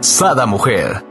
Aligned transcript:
Sada 0.00 0.46
Mujer. 0.46 1.04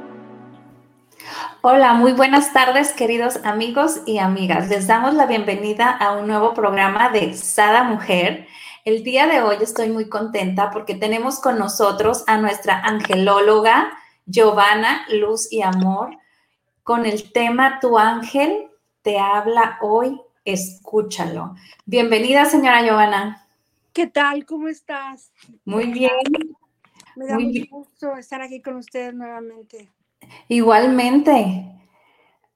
Hola, 1.62 1.94
muy 1.94 2.14
buenas 2.14 2.54
tardes 2.54 2.92
queridos 2.92 3.40
amigos 3.44 4.02
y 4.08 4.18
amigas. 4.18 4.68
Les 4.70 4.88
damos 4.88 5.14
la 5.14 5.28
bienvenida 5.28 5.92
a 5.92 6.14
un 6.14 6.26
nuevo 6.28 6.56
programa 6.56 7.10
de 7.10 7.36
Sada 7.36 7.84
Mujer. 7.84 8.48
El 8.86 9.04
día 9.04 9.28
de 9.28 9.44
hoy 9.44 9.58
estoy 9.62 9.90
muy 9.90 10.10
contenta 10.10 10.72
porque 10.72 10.96
tenemos 10.96 11.40
con 11.40 11.60
nosotros 11.60 12.24
a 12.26 12.38
nuestra 12.38 12.80
angelóloga 12.80 13.92
Giovanna 14.26 15.06
Luz 15.10 15.52
y 15.52 15.62
Amor 15.62 16.18
con 16.82 17.06
el 17.06 17.32
tema 17.32 17.80
Tu 17.80 17.96
ángel 17.96 18.72
te 19.04 19.20
habla 19.20 19.78
hoy, 19.82 20.20
escúchalo. 20.46 21.54
Bienvenida, 21.86 22.46
señora 22.46 22.82
Giovanna. 22.82 23.46
¿Qué 23.94 24.08
tal? 24.08 24.48
¿Cómo 24.48 24.68
estás? 24.68 25.32
Muy 25.64 25.86
bien. 25.92 26.58
Me 27.20 27.26
da 27.26 27.38
mucho 27.38 27.66
gusto 27.70 28.16
estar 28.16 28.42
aquí 28.42 28.62
con 28.62 28.78
ustedes 28.78 29.14
nuevamente. 29.14 29.90
Igualmente. 30.48 31.66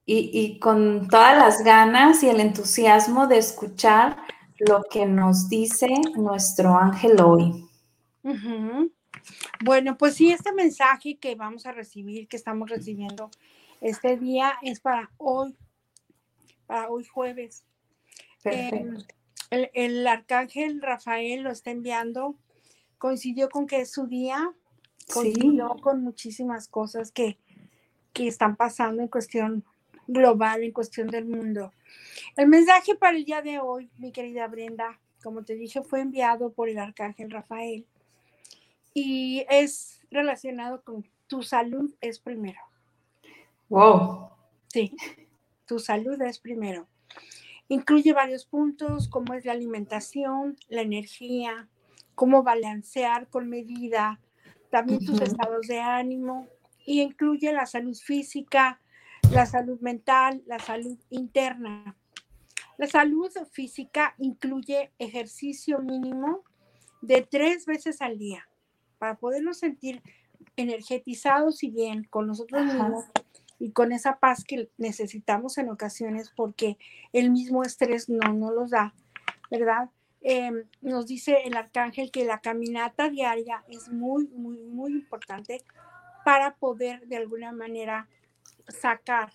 Y, 0.06 0.58
con 0.58 1.06
todas 1.08 1.36
las 1.36 1.62
ganas 1.62 2.22
y 2.22 2.30
el 2.30 2.40
entusiasmo 2.40 3.26
de 3.26 3.38
escuchar 3.38 4.16
lo 4.58 4.82
que 4.90 5.04
nos 5.04 5.50
dice 5.50 5.88
nuestro 6.14 6.78
ángel 6.78 7.20
hoy. 7.20 7.68
Bueno, 9.62 9.98
pues 9.98 10.14
sí, 10.14 10.30
este 10.30 10.52
mensaje 10.52 11.18
que 11.18 11.34
vamos 11.34 11.66
a 11.66 11.72
recibir, 11.72 12.26
que 12.26 12.38
estamos 12.38 12.70
recibiendo 12.70 13.30
este 13.82 14.16
día, 14.16 14.54
es 14.62 14.80
para 14.80 15.10
hoy, 15.18 15.54
para 16.66 16.88
hoy 16.88 17.04
jueves. 17.04 17.64
Em, 18.44 18.96
el, 19.50 19.70
el, 19.74 20.06
arcángel 20.06 20.80
Rafael 20.80 21.42
lo 21.42 21.50
está 21.50 21.70
enviando 21.70 22.36
coincidió 23.04 23.50
con 23.50 23.66
que 23.66 23.82
es 23.82 23.92
su 23.92 24.06
día, 24.06 24.50
coincidió 25.12 25.76
con 25.80 26.02
muchísimas 26.02 26.68
cosas 26.68 27.12
que, 27.12 27.38
que 28.12 28.26
están 28.26 28.56
pasando 28.56 29.02
en 29.02 29.08
cuestión 29.08 29.64
global, 30.06 30.62
en 30.62 30.72
cuestión 30.72 31.08
del 31.08 31.24
mundo. 31.24 31.72
El 32.36 32.48
mensaje 32.48 32.94
para 32.94 33.16
el 33.16 33.24
día 33.24 33.42
de 33.42 33.58
hoy, 33.58 33.90
mi 33.98 34.12
querida 34.12 34.46
Brenda, 34.48 34.98
como 35.22 35.44
te 35.44 35.54
dije, 35.54 35.82
fue 35.82 36.00
enviado 36.00 36.52
por 36.52 36.68
el 36.68 36.78
arcángel 36.78 37.30
Rafael 37.30 37.86
y 38.92 39.44
es 39.48 40.00
relacionado 40.10 40.82
con 40.82 41.04
tu 41.26 41.42
salud 41.42 41.92
es 42.00 42.18
primero. 42.18 42.60
Wow. 43.68 44.30
Sí, 44.68 44.94
tu 45.66 45.78
salud 45.78 46.20
es 46.22 46.38
primero. 46.38 46.86
Incluye 47.68 48.12
varios 48.12 48.44
puntos 48.44 49.08
como 49.08 49.34
es 49.34 49.44
la 49.44 49.52
alimentación, 49.52 50.56
la 50.68 50.82
energía, 50.82 51.68
cómo 52.14 52.42
balancear 52.42 53.28
con 53.28 53.48
medida 53.48 54.20
también 54.74 55.06
tus 55.06 55.20
estados 55.20 55.68
de 55.68 55.78
ánimo 55.78 56.48
y 56.84 57.00
incluye 57.00 57.52
la 57.52 57.64
salud 57.64 57.94
física, 57.94 58.80
la 59.30 59.46
salud 59.46 59.78
mental, 59.80 60.42
la 60.46 60.58
salud 60.58 60.98
interna. 61.10 61.94
La 62.76 62.88
salud 62.88 63.30
física 63.52 64.16
incluye 64.18 64.90
ejercicio 64.98 65.78
mínimo 65.78 66.42
de 67.02 67.22
tres 67.22 67.66
veces 67.66 68.02
al 68.02 68.18
día 68.18 68.48
para 68.98 69.14
podernos 69.14 69.58
sentir 69.58 70.02
energetizados 70.56 71.62
y 71.62 71.70
bien 71.70 72.02
con 72.10 72.26
nosotros 72.26 72.64
mismos 72.64 73.04
y 73.60 73.70
con 73.70 73.92
esa 73.92 74.18
paz 74.18 74.42
que 74.42 74.70
necesitamos 74.76 75.56
en 75.58 75.68
ocasiones 75.68 76.32
porque 76.34 76.78
el 77.12 77.30
mismo 77.30 77.62
estrés 77.62 78.08
no 78.08 78.32
nos 78.32 78.52
los 78.52 78.70
da, 78.70 78.92
¿verdad? 79.52 79.88
Em, 80.26 80.64
nos 80.80 81.06
dice 81.06 81.42
el 81.44 81.54
arcángel 81.54 82.10
que 82.10 82.24
la 82.24 82.40
caminata 82.40 83.10
diaria 83.10 83.62
es 83.68 83.90
muy, 83.90 84.26
muy, 84.28 84.56
muy 84.56 84.92
importante 84.92 85.62
para 86.24 86.54
poder 86.54 87.06
de 87.06 87.18
alguna 87.18 87.52
manera 87.52 88.08
sacar 88.68 89.30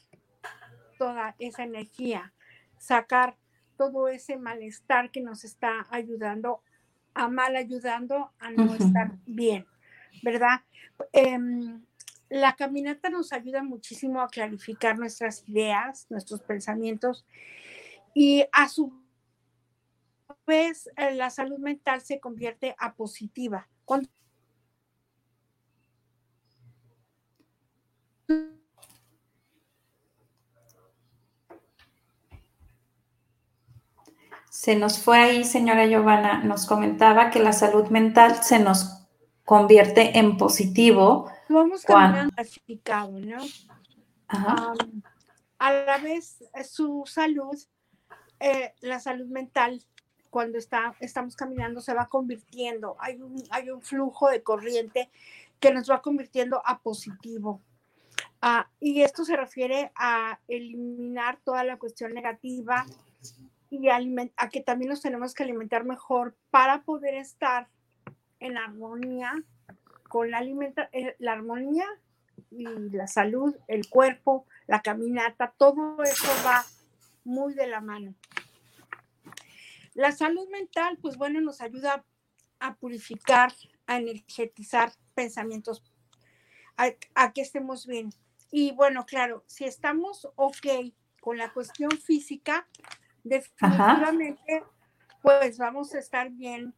toda 0.98 1.36
esa 1.38 1.64
energía, 1.64 2.34
sacar 2.80 3.38
todo 3.78 4.08
ese 4.08 4.38
malestar 4.38 5.12
que 5.12 5.22
nos 5.22 5.44
está 5.44 5.86
ayudando 5.92 6.64
a 7.14 7.28
mal 7.28 7.56
ayudando 7.56 8.32
a 8.40 8.50
no 8.50 8.74
estar 8.74 9.12
bien, 9.28 9.68
¿verdad? 10.24 10.62
Em, 11.14 11.84
la 12.30 12.56
caminata 12.56 13.12
nos 13.12 13.32
ayuda 13.32 13.62
muchísimo 13.62 14.22
a 14.22 14.28
clarificar 14.28 14.98
nuestras 14.98 15.48
ideas, 15.48 16.08
nuestros 16.10 16.42
pensamientos 16.42 17.28
y 18.16 18.46
a 18.52 18.68
su 18.68 18.99
vez 20.50 20.90
eh, 20.98 21.14
la 21.16 21.30
salud 21.30 21.60
mental 21.60 22.02
se 22.02 22.20
convierte 22.20 22.76
a 22.78 22.96
positiva. 22.96 23.70
Se 34.50 34.76
nos 34.76 35.00
fue 35.00 35.20
ahí, 35.20 35.46
señora 35.46 35.86
Giovanna, 35.86 36.44
nos 36.44 36.66
comentaba 36.66 37.30
que 37.30 37.40
la 37.40 37.54
salud 37.54 37.88
mental 37.90 38.44
se 38.44 38.60
nos 38.60 39.08
convierte 39.46 40.18
en 40.20 40.36
positivo. 40.38 41.32
Vamos 41.48 41.84
caminando 41.84 42.34
clasificado, 42.36 43.20
¿no? 43.20 43.38
a 44.28 45.74
la 45.74 45.98
vez, 46.00 46.42
eh, 46.54 46.64
su 46.64 47.04
salud, 47.06 47.58
eh, 48.40 48.74
la 48.82 49.00
salud 49.00 49.28
mental 49.28 49.82
cuando 50.30 50.58
está, 50.58 50.96
estamos 51.00 51.36
caminando 51.36 51.82
se 51.82 51.94
va 51.94 52.08
convirtiendo, 52.08 52.96
hay 53.00 53.22
un, 53.22 53.44
hay 53.50 53.70
un 53.70 53.82
flujo 53.82 54.30
de 54.30 54.44
corriente 54.44 55.10
que 55.60 55.74
nos 55.74 55.90
va 55.90 56.02
convirtiendo 56.02 56.62
a 56.66 56.80
positivo. 56.80 57.62
Ah, 58.42 58.70
y 58.80 59.02
esto 59.02 59.26
se 59.26 59.36
refiere 59.36 59.92
a 59.96 60.40
eliminar 60.48 61.40
toda 61.44 61.64
la 61.64 61.78
cuestión 61.78 62.14
negativa 62.14 62.86
y 63.70 63.90
a, 63.90 64.00
a 64.38 64.50
que 64.50 64.62
también 64.62 64.90
nos 64.90 65.02
tenemos 65.02 65.34
que 65.34 65.44
alimentar 65.44 65.84
mejor 65.84 66.36
para 66.50 66.82
poder 66.84 67.16
estar 67.16 67.68
en 68.40 68.58
armonía 68.58 69.34
con 70.08 70.32
la, 70.32 70.40
alimenta 70.40 70.90
eh, 70.92 71.16
la 71.20 71.34
armonía 71.34 71.86
y 72.52 72.66
la 72.66 73.08
salud, 73.08 73.56
el 73.68 73.90
cuerpo, 73.90 74.46
la 74.68 74.82
caminata, 74.82 75.54
todo 75.58 76.02
eso 76.04 76.28
va 76.46 76.66
muy 77.24 77.54
de 77.54 77.68
la 77.68 77.82
mano. 77.82 78.16
La 79.94 80.12
salud 80.12 80.48
mental, 80.50 80.98
pues 81.02 81.18
bueno, 81.18 81.42
nos 81.42 81.62
ayuda 81.62 82.06
a 82.60 82.76
purificar, 82.76 83.54
a 83.88 83.98
energetizar 83.98 84.92
pensamientos, 85.14 85.84
a, 86.78 87.34
que 87.34 87.42
estemos 87.42 87.86
bien. 87.86 88.10
Y 88.52 88.72
bueno, 88.72 89.06
claro, 89.06 89.44
si 89.48 89.66
estamos 89.66 90.28
ok 90.36 90.94
con 91.22 91.38
la 91.38 91.52
cuestión 91.52 91.92
física, 91.92 92.68
definitivamente, 93.24 94.64
pues 95.22 95.58
vamos 95.58 95.94
a 95.94 96.00
estar 96.00 96.30
bien 96.32 96.74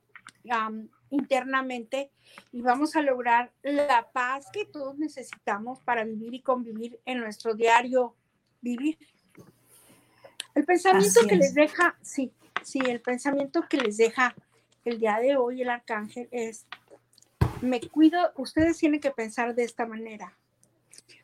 internamente 1.09 2.11
y 2.51 2.61
vamos 2.61 2.95
a 2.95 3.01
lograr 3.01 3.51
la 3.61 4.11
paz 4.11 4.47
que 4.51 4.65
todos 4.65 4.97
necesitamos 4.97 5.79
para 5.81 6.03
vivir 6.03 6.33
y 6.33 6.41
convivir 6.41 6.99
en 7.05 7.19
nuestro 7.19 7.53
diario 7.53 8.15
vivir. 8.61 8.97
El 10.55 10.65
pensamiento 10.65 11.21
que 11.27 11.35
les 11.35 11.53
deja, 11.53 11.97
sí, 12.01 12.33
Sí, 12.63 12.79
el 12.79 13.01
pensamiento 13.01 13.67
que 13.67 13.77
les 13.77 13.97
deja 13.97 14.35
el 14.85 14.99
día 14.99 15.19
de 15.19 15.35
hoy 15.35 15.61
el 15.61 15.69
arcángel 15.69 16.27
es, 16.31 16.65
me 17.61 17.81
cuido, 17.81 18.31
ustedes 18.35 18.77
tienen 18.77 18.99
que 18.99 19.11
pensar 19.11 19.53
de 19.55 19.63
esta 19.63 19.85
manera, 19.85 20.37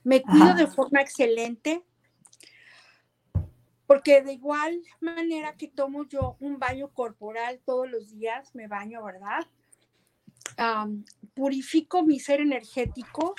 me 0.03 0.21
cuido 0.21 0.53
de 0.55 0.67
forma 0.67 1.01
excelente, 1.01 1.83
porque 3.87 4.21
de 4.21 4.33
igual 4.33 4.81
manera 4.99 5.53
que 5.53 5.67
tomo 5.67 6.05
yo 6.07 6.35
un 6.39 6.59
baño 6.59 6.89
corporal 6.89 7.61
todos 7.65 7.89
los 7.89 8.11
días, 8.11 8.53
me 8.53 8.67
baño, 8.67 9.03
¿verdad? 9.03 9.45
purifico 11.35 12.03
mi 12.03 12.19
ser 12.19 12.41
energético 12.41 13.35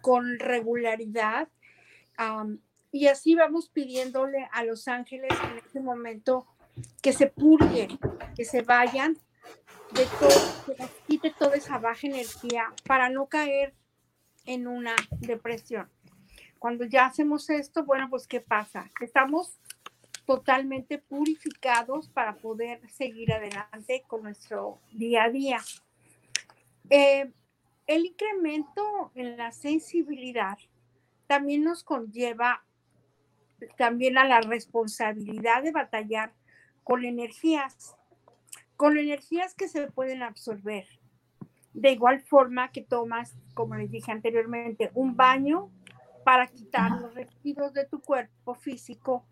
con 0.00 0.38
regularidad 0.40 1.48
y 2.90 3.06
así 3.06 3.34
vamos 3.34 3.68
pidiéndole 3.68 4.48
a 4.50 4.64
los 4.64 4.88
ángeles 4.88 5.30
en 5.50 5.58
este 5.58 5.80
momento 5.80 6.46
que 7.02 7.12
se 7.12 7.26
purguen, 7.26 7.98
que 8.34 8.44
se 8.44 8.62
vayan 8.62 9.16
de 9.92 10.06
todo, 10.18 10.64
que 10.66 10.82
nos 10.82 10.90
quite 11.06 11.30
toda 11.30 11.56
esa 11.56 11.78
baja 11.78 12.06
energía 12.06 12.72
para 12.86 13.08
no 13.08 13.26
caer 13.26 13.74
en 14.44 14.66
una 14.66 14.94
depresión. 15.20 15.88
Cuando 16.58 16.84
ya 16.84 17.06
hacemos 17.06 17.48
esto, 17.50 17.84
bueno, 17.84 18.08
pues 18.10 18.26
¿qué 18.26 18.40
pasa? 18.40 18.90
Estamos 19.00 19.58
totalmente 20.26 20.98
purificados 20.98 22.08
para 22.08 22.34
poder 22.34 22.80
seguir 22.90 23.32
adelante 23.32 24.02
con 24.06 24.22
nuestro 24.22 24.78
día 24.92 25.24
a 25.24 25.30
día. 25.30 25.60
Eh, 26.90 27.32
el 27.86 28.06
incremento 28.06 29.10
en 29.14 29.36
la 29.36 29.52
sensibilidad 29.52 30.58
también 31.26 31.64
nos 31.64 31.82
conlleva 31.82 32.62
también 33.76 34.18
a 34.18 34.24
la 34.24 34.40
responsabilidad 34.40 35.62
de 35.62 35.72
batallar 35.72 36.32
con 36.88 37.04
energías, 37.04 37.94
con 38.76 38.96
energías 38.96 39.54
que 39.54 39.68
se 39.68 39.90
pueden 39.90 40.22
absorber. 40.22 40.86
De 41.74 41.92
igual 41.92 42.22
forma 42.22 42.72
que 42.72 42.80
tomas, 42.80 43.36
como 43.52 43.74
les 43.74 43.90
dije 43.90 44.10
anteriormente, 44.10 44.90
un 44.94 45.14
baño 45.14 45.70
para 46.24 46.46
quitar 46.46 46.92
los 46.92 47.14
residuos 47.14 47.74
de 47.74 47.84
tu 47.84 48.00
cuerpo 48.00 48.54
físico, 48.54 49.26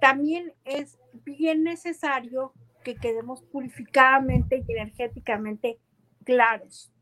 también 0.00 0.54
es 0.64 1.00
bien 1.24 1.64
necesario 1.64 2.52
que 2.84 2.94
quedemos 2.94 3.42
purificadamente 3.42 4.64
y 4.64 4.72
energéticamente 4.72 5.80
claros, 6.22 6.92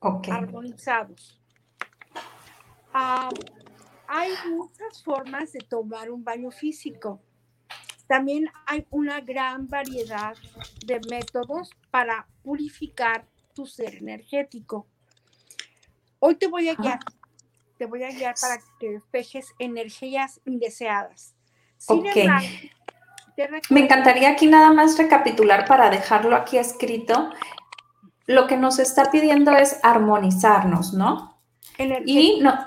armonizados. 0.00 1.38
Ah, 2.94 3.28
hay 4.08 4.32
muchas 4.48 5.04
formas 5.04 5.52
de 5.52 5.60
tomar 5.60 6.10
un 6.10 6.24
baño 6.24 6.50
físico. 6.50 7.20
También 8.10 8.50
hay 8.66 8.84
una 8.90 9.20
gran 9.20 9.68
variedad 9.68 10.34
de 10.84 11.00
métodos 11.08 11.70
para 11.92 12.26
purificar 12.42 13.24
tu 13.54 13.66
ser 13.66 13.94
energético. 13.94 14.88
Hoy 16.18 16.34
te 16.34 16.48
voy 16.48 16.68
a 16.70 16.74
guiar, 16.74 16.98
te 17.78 17.86
voy 17.86 18.02
a 18.02 18.10
guiar 18.10 18.34
para 18.40 18.58
que 18.80 18.90
despejes 18.90 19.54
energías 19.60 20.40
indeseadas. 20.44 21.36
Sin 21.78 22.04
embargo, 22.04 22.48
Me 23.68 23.78
encantaría 23.78 24.30
aquí 24.30 24.48
nada 24.48 24.72
más 24.72 24.98
recapitular 24.98 25.64
para 25.64 25.88
dejarlo 25.88 26.34
aquí 26.34 26.58
escrito. 26.58 27.30
Lo 28.26 28.48
que 28.48 28.56
nos 28.56 28.80
está 28.80 29.12
pidiendo 29.12 29.52
es 29.52 29.78
armonizarnos, 29.84 30.94
¿no? 30.94 31.40
Y, 31.78 32.40
no, 32.40 32.58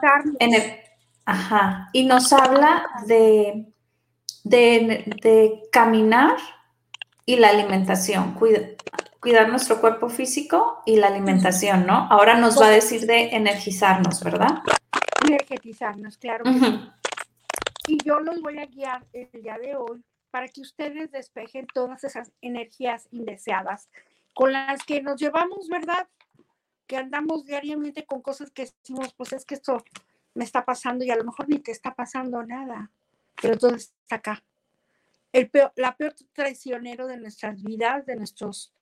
ajá, 1.26 1.90
y 1.92 2.06
nos 2.06 2.32
habla 2.32 2.86
de, 3.08 3.73
de, 4.44 5.64
caminar 5.72 6.38
y 7.26 7.38
la 7.38 7.50
alimentación, 7.50 8.36
cuidar 9.20 9.50
nuestro 9.50 9.80
cuerpo 9.80 10.10
físico 10.10 10.82
y 10.86 10.98
la 10.98 11.08
alimentación, 11.08 11.86
¿no? 11.88 12.08
Ahora 12.10 12.38
nos 12.38 12.60
va 12.62 12.68
a 12.68 12.72
decir 12.72 13.06
de 13.06 13.36
energizarnos, 13.36 14.24
¿verdad? 14.24 14.62
Energetizarnos, 15.26 16.18
claro. 16.18 16.44
Y 17.88 17.98
yo 18.04 18.20
los 18.20 18.42
voy 18.42 18.60
a 18.60 18.66
guiar 18.66 19.06
el 19.14 19.30
día 19.32 19.58
de 19.58 19.76
hoy 19.76 20.04
para 20.32 20.48
que 20.48 20.62
ustedes 20.62 21.12
despejen 21.12 21.68
todas 21.74 22.04
esas 22.04 22.32
energías 22.42 23.08
indeseadas 23.12 23.90
con 24.34 24.52
las 24.52 24.84
que 24.84 25.02
nos 25.02 25.20
llevamos, 25.22 25.68
¿verdad? 25.68 26.08
Que 26.88 26.98
andamos 26.98 27.46
diariamente 27.46 28.06
con 28.06 28.22
cosas 28.22 28.52
que 28.52 28.64
decimos, 28.64 29.14
pues 29.16 29.34
es 29.34 29.46
que 29.46 29.56
esto 29.56 29.84
me 30.34 30.44
está 30.44 30.66
pasando 30.66 31.06
y 31.06 31.12
a 31.12 31.16
lo 31.16 31.24
mejor 31.24 31.48
ni 31.50 31.60
te 31.60 31.72
está 31.72 31.94
pasando 31.94 32.44
nada, 32.44 32.90
pero 33.42 33.58
todo 33.58 33.76
está 33.76 34.16
acá. 34.16 34.44
El 35.32 35.50
peor, 35.50 35.74
la 35.76 35.96
peor 35.96 36.14
traicionero 36.34 37.08
de 37.08 37.18
nuestras 37.18 37.62
vidas, 37.64 38.06
de 38.06 38.16
nuestros, 38.16 38.74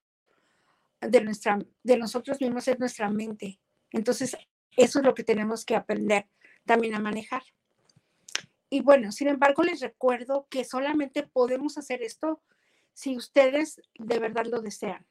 de 1.00 1.21
nuestra, 1.21 1.59
de 1.83 1.98
nosotros 1.98 2.39
mismos 2.42 2.68
es 2.68 2.80
nuestra 2.80 3.09
mente. 3.09 3.59
Entonces, 3.92 4.36
eso 4.75 5.00
es 5.00 5.06
lo 5.06 5.13
que 5.13 5.24
tenemos 5.24 5.65
que 5.65 5.75
aprender 5.75 6.27
también 6.65 6.95
a 6.95 7.00
manejar. 7.00 7.44
Y 8.69 8.81
bueno, 8.81 9.12
sin 9.12 9.27
embargo, 9.27 9.63
les 9.63 9.81
recuerdo 9.81 10.48
que 10.50 10.63
solamente 10.63 11.24
podemos 11.24 11.77
hacer 11.77 12.01
esto 12.01 12.42
si 12.94 13.18
ustedes 13.18 13.81
de 14.00 14.19
verdad 14.19 14.45
lo 14.45 14.62
desean. 14.62 15.06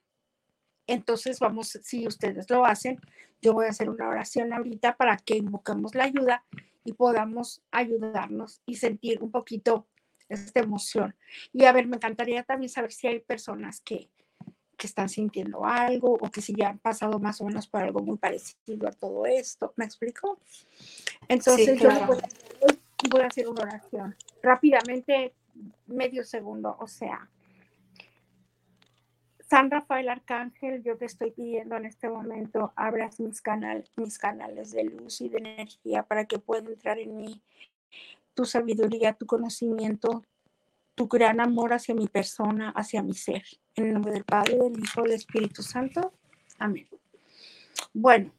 Entonces, 0.87 1.39
vamos, 1.39 1.79
si 1.83 2.07
ustedes 2.07 2.49
lo 2.51 2.65
hacen, 2.65 3.01
yo 3.43 3.53
voy 3.53 3.67
a 3.67 3.71
hacer 3.71 3.89
una 3.89 4.09
oración 4.09 4.53
ahorita 4.53 4.97
para 4.97 5.17
que 5.17 5.37
invoquemos 5.37 5.95
la 5.95 6.05
ayuda 6.05 6.45
y 6.85 6.93
podamos 6.93 7.63
ayudarnos 7.71 8.63
y 8.67 8.77
sentir 8.77 9.23
un 9.23 9.31
poquito 9.31 9.87
esta 10.29 10.61
emoción. 10.61 11.15
Y 11.53 11.65
a 11.65 11.73
ver, 11.73 11.87
me 11.87 11.97
encantaría 11.97 12.43
también 12.43 12.71
saber 12.71 12.93
si 12.93 13.09
hay 13.09 13.21
personas 13.21 13.81
que, 13.81 14.11
que 14.77 14.87
están 14.87 15.09
sintiendo 15.09 15.65
algo 15.65 16.15
o 16.21 16.31
que 16.31 16.41
si 16.41 16.55
ya 16.55 16.69
han 16.71 16.79
pasado 16.79 17.19
más 17.19 17.41
o 17.41 17.45
menos 17.45 17.67
por 17.67 17.83
algo 17.83 18.01
muy 18.01 18.17
parecido 18.17 18.89
a 18.89 18.93
todo 18.93 19.27
esto. 19.27 19.73
¿Me 19.77 19.85
explico? 19.85 20.39
Entonces, 21.29 21.79
yo 21.81 21.89
voy 23.11 23.23
a 23.23 23.27
hacer 23.27 23.49
una 23.49 23.63
oración. 23.63 24.17
Rápidamente, 24.43 25.35
medio 25.87 26.25
segundo, 26.25 26.77
o 26.79 26.87
sea. 26.87 27.29
San 29.51 29.69
Rafael 29.69 30.09
Arcángel, 30.09 30.81
yo 30.85 30.97
te 30.97 31.07
estoy 31.07 31.33
pidiendo 31.33 31.75
en 31.75 31.85
este 31.85 32.09
momento, 32.09 32.73
abras 32.77 33.19
mis, 33.19 33.43
mis 33.97 34.17
canales 34.17 34.71
de 34.71 34.85
luz 34.85 35.21
y 35.23 35.29
de 35.29 35.39
energía 35.39 36.05
para 36.05 36.25
que 36.27 36.39
pueda 36.39 36.69
entrar 36.69 37.01
en 37.01 37.17
mí 37.17 37.43
tu 38.35 38.45
sabiduría, 38.45 39.13
tu 39.15 39.27
conocimiento, 39.27 40.25
tu 40.95 41.09
gran 41.09 41.41
amor 41.41 41.73
hacia 41.73 41.97
mi 41.97 42.07
persona, 42.07 42.71
hacia 42.77 43.03
mi 43.03 43.13
ser. 43.13 43.43
En 43.75 43.87
el 43.87 43.95
nombre 43.95 44.13
del 44.13 44.25
Padre, 44.25 44.57
del 44.57 44.79
Hijo, 44.79 45.03
del 45.03 45.13
Espíritu 45.15 45.65
Santo. 45.65 46.13
Amén. 46.61 46.87
Bueno, 47.93 48.31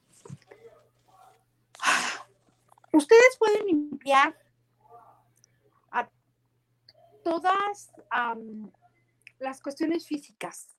ustedes 2.94 3.38
pueden 3.38 3.66
limpiar 3.66 4.38
todas 7.22 7.92
las 9.40 9.62
cuestiones 9.62 10.08
físicas, 10.08 10.69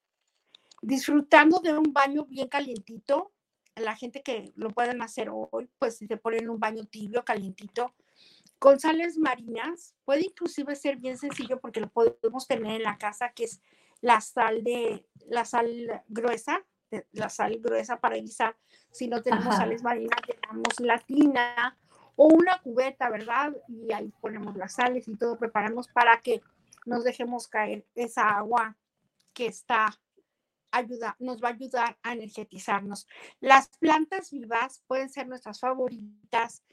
disfrutando 0.82 1.60
de 1.60 1.72
un 1.78 1.92
baño 1.92 2.26
bien 2.26 2.48
calientito. 2.48 3.32
La 3.76 3.96
gente 3.96 4.22
que 4.22 4.52
lo 4.54 4.68
pueden 4.70 5.00
hacer 5.00 5.30
hoy, 5.30 5.70
pues 5.78 5.96
se 5.96 6.16
ponen 6.18 6.50
un 6.50 6.60
baño 6.60 6.84
tibio, 6.84 7.24
calientito, 7.24 7.94
con 8.58 8.78
sales 8.78 9.16
marinas, 9.16 9.94
puede 10.04 10.26
inclusive 10.26 10.76
ser 10.76 10.96
bien 10.96 11.16
sencillo 11.16 11.58
porque 11.58 11.80
lo 11.80 11.88
podemos 11.88 12.46
tener 12.46 12.76
en 12.76 12.82
la 12.82 12.98
casa, 12.98 13.30
que 13.30 13.44
es 13.44 13.62
la 14.00 14.20
sal 14.20 14.62
de 14.62 15.06
la 15.26 15.44
sal 15.44 16.02
gruesa, 16.08 16.64
la 17.12 17.28
sal 17.30 17.58
gruesa 17.60 17.98
para 17.98 18.16
guisar. 18.16 18.56
Si 18.90 19.08
no 19.08 19.22
tenemos 19.22 19.56
sales 19.56 19.82
marinas, 19.82 20.18
tenemos 20.26 20.78
la 20.80 20.98
tina 20.98 21.78
o 22.14 22.26
una 22.26 22.60
cubeta, 22.60 23.08
¿verdad? 23.08 23.56
Y 23.68 23.92
ahí 23.92 24.12
ponemos 24.20 24.54
las 24.56 24.74
sales 24.74 25.08
y 25.08 25.16
todo 25.16 25.38
preparamos 25.38 25.88
para 25.88 26.20
que 26.20 26.42
nos 26.84 27.04
dejemos 27.04 27.48
caer 27.48 27.86
esa 27.94 28.28
agua 28.28 28.76
que 29.32 29.46
está 29.46 29.98
ayuda, 30.72 31.16
nos 31.20 31.42
va 31.42 31.48
a 31.48 31.52
ayudar 31.52 31.96
a 32.02 32.12
energetizarnos. 32.12 33.06
Las 33.40 33.68
plantas 33.78 34.30
vivas 34.30 34.82
pueden 34.86 35.10
ser 35.10 35.28
nuestras 35.28 35.60
favoritas, 35.60 36.64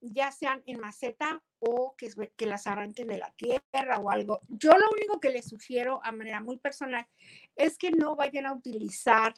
ya 0.00 0.32
sean 0.32 0.62
en 0.64 0.80
maceta 0.80 1.42
o 1.58 1.94
que, 1.96 2.10
que 2.36 2.46
las 2.46 2.66
arranquen 2.66 3.08
de 3.08 3.18
la 3.18 3.30
tierra 3.32 3.98
o 3.98 4.10
algo. 4.10 4.40
Yo 4.48 4.70
lo 4.70 4.90
único 4.90 5.20
que 5.20 5.30
les 5.30 5.48
sugiero 5.48 6.00
a 6.02 6.12
manera 6.12 6.40
muy 6.40 6.56
personal 6.56 7.06
es 7.54 7.76
que 7.76 7.90
no 7.90 8.16
vayan 8.16 8.46
a 8.46 8.54
utilizar 8.54 9.34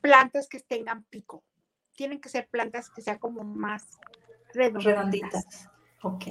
plantas 0.00 0.48
que 0.48 0.60
tengan 0.60 1.04
pico. 1.04 1.42
Tienen 1.96 2.20
que 2.20 2.28
ser 2.28 2.48
plantas 2.48 2.90
que 2.90 3.00
sean 3.00 3.18
como 3.18 3.42
más 3.42 3.86
redonditas. 4.52 5.70
Ok. 6.02 6.24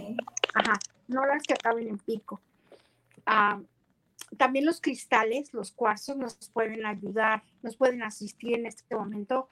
Ajá, 0.54 0.78
no 1.08 1.26
las 1.26 1.42
que 1.44 1.54
acaben 1.54 1.88
en 1.88 1.98
pico. 1.98 2.42
También 4.38 4.66
los 4.66 4.82
cristales, 4.82 5.54
los 5.54 5.72
cuarzos 5.72 6.18
nos 6.18 6.36
pueden 6.54 6.86
ayudar, 6.86 7.44
nos 7.62 7.76
pueden 7.76 8.04
asistir 8.04 8.56
en 8.56 8.66
este 8.66 8.96
momento 8.96 9.48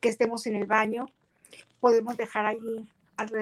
que 0.00 0.08
estemos 0.08 0.46
en 0.46 0.56
el 0.56 0.66
baño. 0.66 1.06
Podemos 1.80 2.16
dejar 2.16 2.46
allí 2.46 2.88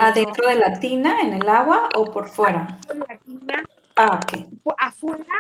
¿Adentro 0.01 0.49
de 0.49 0.57
la 0.57 0.81
tina, 0.81 1.21
en 1.21 1.35
el 1.35 1.49
agua 1.49 1.89
o 1.95 2.11
por 2.11 2.29
fuera? 2.29 2.79
de 2.89 2.99
la 2.99 3.19
tina. 3.19 3.65
Ah, 3.97 4.21
ok. 4.23 4.75
Afuera, 4.77 5.35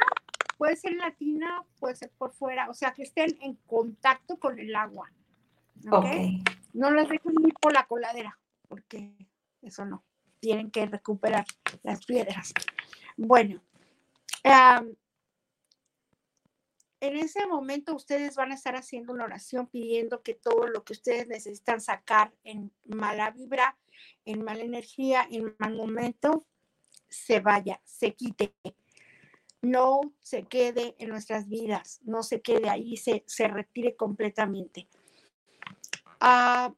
puede 0.57 0.77
ser 0.77 0.93
en 0.93 0.99
la 0.99 1.11
tina, 1.13 1.65
puede 1.81 1.97
ser 1.97 2.11
por 2.17 2.33
fuera, 2.33 2.69
o 2.71 2.75
sea, 2.75 2.93
que 2.93 3.03
estén 3.03 3.37
en 3.41 3.55
contacto 3.67 4.39
con 4.39 4.59
el 4.59 4.75
agua. 4.77 5.11
Ok. 5.91 6.07
No 6.73 6.91
las 6.91 7.09
dejen 7.09 7.35
ir 7.45 7.55
por 7.61 7.73
la 7.73 7.87
coladera, 7.87 8.39
porque 8.69 9.13
eso 9.63 9.85
no. 9.85 10.05
Tienen 10.41 10.71
que 10.71 10.87
recuperar 10.87 11.45
las 11.83 12.05
piedras. 12.05 12.53
Bueno, 13.17 13.61
en 17.01 17.17
ese 17.17 17.47
momento 17.47 17.95
ustedes 17.95 18.35
van 18.37 18.53
a 18.53 18.55
estar 18.55 18.77
haciendo 18.77 19.13
una 19.13 19.25
oración 19.25 19.67
pidiendo 19.67 20.23
que 20.23 20.35
todo 20.35 20.67
lo 20.67 20.85
que 20.85 20.95
ustedes 20.95 21.29
necesitan 21.29 21.81
sacar 21.81 22.33
en 22.45 22.73
mala 22.85 23.31
vibra, 23.31 23.79
en 24.25 24.43
mala 24.43 24.63
energía, 24.63 25.27
en 25.31 25.55
mal 25.59 25.77
momento, 25.77 26.47
se 27.09 27.41
vaya, 27.41 27.81
se 27.85 28.15
quite. 28.15 28.55
No 29.61 30.01
se 30.21 30.45
quede 30.45 30.95
en 30.99 31.09
nuestras 31.09 31.49
vidas, 31.49 32.01
no 32.03 32.23
se 32.23 32.41
quede 32.41 32.69
ahí, 32.69 32.97
se, 32.97 33.25
se 33.27 33.49
retire 33.49 33.97
completamente. 33.97 34.89
Ah, 36.21 36.73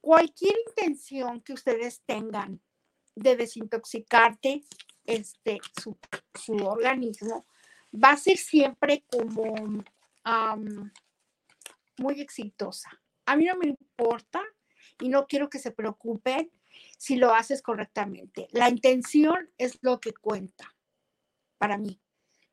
cualquier 0.00 0.54
intención 0.68 1.40
que 1.40 1.54
ustedes 1.54 2.02
tengan 2.04 2.60
de 3.14 3.36
desintoxicarte 3.36 4.62
este, 5.04 5.58
su, 5.80 6.56
organismo, 6.56 7.46
va 7.92 8.12
a 8.12 8.16
ser 8.16 8.36
siempre 8.36 9.04
como 9.10 9.84
muy 11.98 12.20
exitosa. 12.20 12.90
A 13.26 13.36
mí 13.36 13.44
no 13.44 13.56
me 13.56 13.68
importa 13.68 14.42
y 15.00 15.08
no 15.08 15.26
quiero 15.26 15.48
que 15.48 15.58
se 15.58 15.70
preocupen 15.70 16.50
si 16.98 17.16
lo 17.16 17.34
haces 17.34 17.62
correctamente. 17.62 18.48
La 18.52 18.68
intención 18.68 19.50
es 19.58 19.78
lo 19.82 20.00
que 20.00 20.12
cuenta 20.12 20.74
para 21.58 21.78
mí 21.78 22.00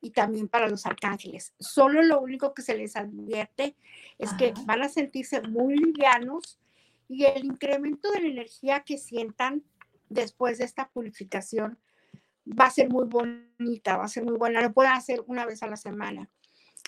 y 0.00 0.10
también 0.10 0.48
para 0.48 0.68
los 0.68 0.86
arcángeles. 0.86 1.54
Solo 1.58 2.02
lo 2.02 2.20
único 2.20 2.54
que 2.54 2.62
se 2.62 2.76
les 2.76 2.96
advierte 2.96 3.76
es 4.18 4.32
que 4.34 4.54
van 4.64 4.82
a 4.82 4.88
sentirse 4.88 5.42
muy 5.42 5.76
livianos 5.76 6.58
y 7.08 7.24
el 7.24 7.44
incremento 7.44 8.10
de 8.12 8.20
la 8.20 8.28
energía 8.28 8.80
que 8.80 8.98
sientan 8.98 9.64
después 10.08 10.58
de 10.58 10.64
esta 10.64 10.88
purificación 10.88 11.78
va 12.46 12.66
a 12.66 12.70
ser 12.70 12.88
muy 12.88 13.06
bonita, 13.06 13.96
va 13.96 14.04
a 14.04 14.08
ser 14.08 14.24
muy 14.24 14.36
buena. 14.36 14.60
Lo 14.62 14.72
pueden 14.72 14.92
hacer 14.92 15.22
una 15.26 15.46
vez 15.46 15.62
a 15.62 15.66
la 15.66 15.76
semana. 15.76 16.28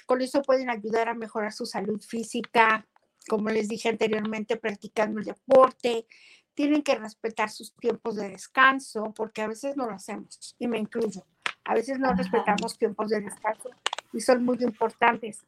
Con 0.07 0.21
eso 0.21 0.43
pueden 0.43 0.71
ayudar 0.71 1.09
a 1.09 1.15
mejorar 1.15 1.53
su 1.53 1.67
salud 1.67 2.01
física, 2.01 2.87
como 3.29 3.51
les 3.51 3.69
dije 3.69 3.89
anteriormente, 3.89 4.57
practicando 4.57 5.21
el 5.21 5.27
deporte. 5.27 6.07
Tienen 6.55 6.83
que 6.83 6.97
respetar 6.97 7.51
sus 7.51 7.75
tiempos 7.75 8.17
de 8.17 8.29
descanso, 8.29 9.13
porque 9.15 9.43
a 9.43 9.49
veces 9.49 9.77
no 9.77 9.87
lo 9.87 9.93
hacemos, 9.93 10.55
y 10.59 10.67
me 10.69 10.79
incluyo. 10.79 11.25
A 11.65 11.75
veces 11.75 11.99
no 11.99 12.13
respetamos 12.13 12.77
tiempos 12.77 13.09
de 13.11 13.21
descanso 13.21 13.71
y 14.13 14.21
son 14.21 14.45
muy 14.45 14.59
importantes. 14.63 15.45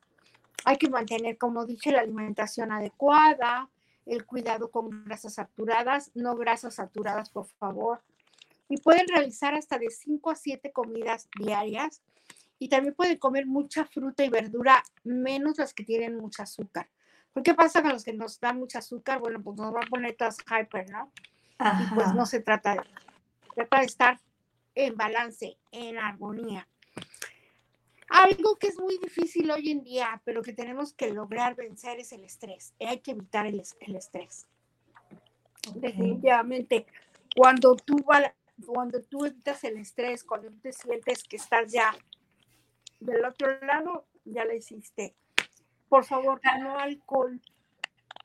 Hay 0.64 0.76
que 0.76 0.88
mantener, 0.88 1.36
como 1.36 1.66
dije, 1.66 1.92
la 1.92 2.00
alimentación 2.00 2.72
adecuada, 2.72 3.68
el 4.06 4.24
cuidado 4.24 4.70
con 4.70 5.04
grasas 5.04 5.34
saturadas, 5.34 6.10
no 6.14 6.36
grasas 6.36 6.74
saturadas, 6.74 7.30
por 7.30 7.46
favor. 7.58 8.02
Y 8.74 8.78
pueden 8.78 9.06
realizar 9.06 9.54
hasta 9.54 9.78
de 9.78 9.88
5 9.88 10.32
a 10.32 10.34
7 10.34 10.72
comidas 10.72 11.28
diarias. 11.38 12.02
Y 12.58 12.68
también 12.68 12.92
pueden 12.92 13.18
comer 13.18 13.46
mucha 13.46 13.84
fruta 13.84 14.24
y 14.24 14.28
verdura, 14.28 14.82
menos 15.04 15.58
las 15.58 15.72
que 15.72 15.84
tienen 15.84 16.16
mucho 16.16 16.42
azúcar. 16.42 16.88
¿Por 17.32 17.44
qué 17.44 17.54
pasa 17.54 17.82
con 17.82 17.92
los 17.92 18.02
que 18.02 18.12
nos 18.12 18.40
dan 18.40 18.58
mucho 18.58 18.78
azúcar? 18.78 19.20
Bueno, 19.20 19.40
pues 19.44 19.56
nos 19.56 19.72
va 19.72 19.78
a 19.78 19.88
poner 19.88 20.16
todas 20.16 20.38
hyper, 20.38 20.90
¿no? 20.90 21.12
Y 21.60 21.94
pues 21.94 22.12
no 22.14 22.26
se 22.26 22.40
trata 22.40 22.74
de 22.74 22.80
trata 23.54 23.78
de 23.78 23.86
estar 23.86 24.18
en 24.74 24.96
balance, 24.96 25.56
en 25.70 25.96
armonía. 25.96 26.66
Algo 28.08 28.56
que 28.56 28.66
es 28.66 28.80
muy 28.80 28.98
difícil 28.98 29.52
hoy 29.52 29.70
en 29.70 29.84
día, 29.84 30.20
pero 30.24 30.42
que 30.42 30.52
tenemos 30.52 30.94
que 30.94 31.12
lograr 31.12 31.54
vencer 31.54 32.00
es 32.00 32.10
el 32.10 32.24
estrés. 32.24 32.74
Hay 32.80 32.98
que 32.98 33.12
evitar 33.12 33.46
el, 33.46 33.60
estrés. 33.60 34.48
Definitivamente, 35.76 36.86
cuando 37.36 37.76
tú, 37.76 38.04
cuando 38.66 39.02
tú 39.02 39.24
evitas 39.24 39.64
el 39.64 39.78
estrés, 39.78 40.24
cuando 40.24 40.50
te 40.62 40.72
sientes 40.72 41.24
que 41.24 41.36
estás 41.36 41.72
ya 41.72 41.94
del 43.00 43.24
otro 43.24 43.58
lado, 43.60 44.06
ya 44.24 44.44
lo 44.44 44.54
hiciste. 44.54 45.14
Por 45.88 46.04
favor, 46.04 46.40
no 46.60 46.78
alcohol. 46.78 47.40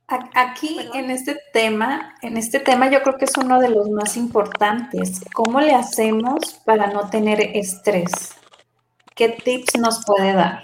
Aquí 0.07 0.79
en 0.95 1.11
este 1.11 1.39
tema, 1.53 2.15
en 2.23 2.35
este 2.37 2.59
tema 2.59 2.89
yo 2.89 3.03
creo 3.03 3.17
que 3.17 3.25
es 3.25 3.37
uno 3.37 3.59
de 3.59 3.69
los 3.69 3.89
más 3.91 4.17
importantes. 4.17 5.23
¿Cómo 5.33 5.61
le 5.61 5.75
hacemos 5.75 6.61
para 6.65 6.87
no 6.87 7.09
tener 7.09 7.39
estrés? 7.55 8.35
¿Qué 9.15 9.29
tips 9.29 9.77
nos 9.77 10.03
puede 10.05 10.33
dar? 10.33 10.63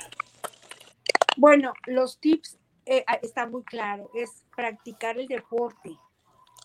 Bueno, 1.38 1.74
los 1.86 2.20
tips 2.20 2.58
eh, 2.86 3.04
ah, 3.06 3.20
está 3.22 3.48
muy 3.48 3.64
claro, 3.64 4.10
es 4.16 4.46
practicar 4.56 5.20
el 5.20 5.28
deporte, 5.28 5.98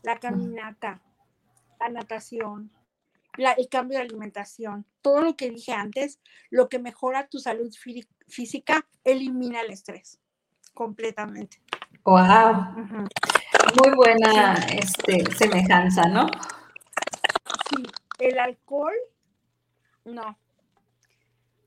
la 0.02 0.18
caminata, 0.18 1.02
la 1.80 1.88
natación, 1.88 2.70
el 3.36 3.68
cambio 3.68 3.98
de 3.98 4.04
alimentación, 4.04 4.84
todo 5.02 5.20
lo 5.20 5.36
que 5.36 5.50
dije 5.50 5.72
antes, 5.72 6.18
lo 6.50 6.68
que 6.68 6.78
mejora 6.78 7.28
tu 7.28 7.38
salud 7.38 7.72
física, 8.28 8.86
elimina 9.04 9.60
el 9.60 9.70
estrés 9.70 10.18
completamente. 10.74 11.60
Wow. 12.04 12.74
Muy 13.76 13.94
buena 13.94 14.54
este, 14.72 15.24
semejanza, 15.36 16.06
¿no? 16.08 16.26
Sí, 17.68 17.82
el 18.18 18.38
alcohol, 18.38 18.94
no, 20.04 20.36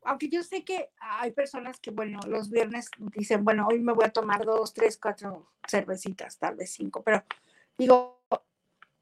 aunque 0.05 0.29
yo 0.29 0.43
sé 0.43 0.63
que 0.63 0.89
hay 0.99 1.31
personas 1.31 1.79
que, 1.79 1.91
bueno, 1.91 2.19
los 2.27 2.49
viernes 2.49 2.89
dicen, 2.97 3.43
bueno, 3.43 3.67
hoy 3.69 3.79
me 3.79 3.93
voy 3.93 4.05
a 4.05 4.11
tomar 4.11 4.45
dos, 4.45 4.73
tres, 4.73 4.97
cuatro 5.01 5.47
cervecitas, 5.67 6.37
tal 6.37 6.55
vez 6.55 6.71
cinco, 6.73 7.01
pero 7.03 7.23
digo, 7.77 8.22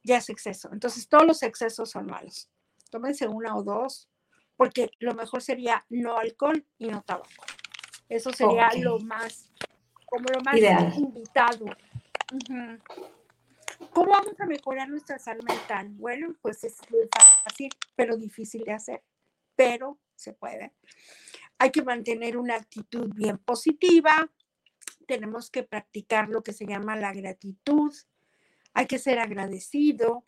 ya 0.04 0.18
es 0.18 0.30
exceso. 0.30 0.70
Entonces, 0.72 1.08
todos 1.08 1.26
los 1.26 1.44
excesos 1.44 1.90
son 1.90 2.08
malos. 2.08 2.50
Tómense 2.90 3.28
una 3.28 3.56
o 3.56 3.64
dos, 3.64 4.10
porque 4.56 4.92
lo 5.00 5.14
mejor 5.14 5.42
sería 5.42 5.86
no 5.90 6.18
alcohol 6.18 6.66
y 6.78 6.88
no 6.88 7.02
tabaco. 7.02 7.30
Eso 8.10 8.32
sería 8.34 8.70
lo 8.78 9.00
más, 9.00 9.50
como 10.06 10.26
lo 10.26 10.42
más 10.42 10.98
invitado. 10.98 11.66
¿Cómo 13.92 14.12
vamos 14.12 14.40
a 14.40 14.46
mejorar 14.46 14.90
nuestra 14.90 15.18
salud 15.18 15.44
mental? 15.44 15.90
Bueno, 15.92 16.36
pues 16.42 16.64
es 16.64 16.78
fácil, 17.44 17.70
pero 17.96 18.18
difícil 18.18 18.64
de 18.64 18.74
hacer. 18.74 19.04
Pero 19.56 20.00
se 20.16 20.34
puede. 20.34 20.74
Hay 21.58 21.72
que 21.72 21.84
mantener 21.84 22.38
una 22.38 22.56
actitud 22.56 23.12
bien 23.14 23.38
positiva, 23.38 24.30
tenemos 25.08 25.50
que 25.50 25.64
practicar 25.64 26.30
lo 26.30 26.44
que 26.44 26.54
se 26.54 26.66
llama 26.66 26.96
la 26.96 27.14
gratitud, 27.14 27.94
hay 28.74 28.88
que 28.88 29.00
ser 29.00 29.20
agradecido, 29.20 30.26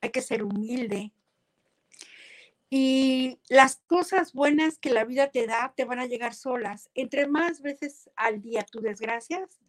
hay 0.00 0.10
que 0.10 0.22
ser 0.22 0.42
humilde. 0.42 1.12
Y 2.70 3.38
las 3.48 3.76
cosas 3.86 4.32
buenas 4.32 4.78
que 4.78 4.90
la 4.90 5.04
vida 5.04 5.30
te 5.30 5.46
da 5.46 5.74
te 5.76 5.84
van 5.84 5.98
a 5.98 6.06
llegar 6.06 6.34
solas. 6.34 6.90
Entre 6.94 7.26
más 7.26 7.60
veces 7.60 8.10
al 8.16 8.40
día 8.40 8.64
tú 8.64 8.80
desgracias, 8.80 9.60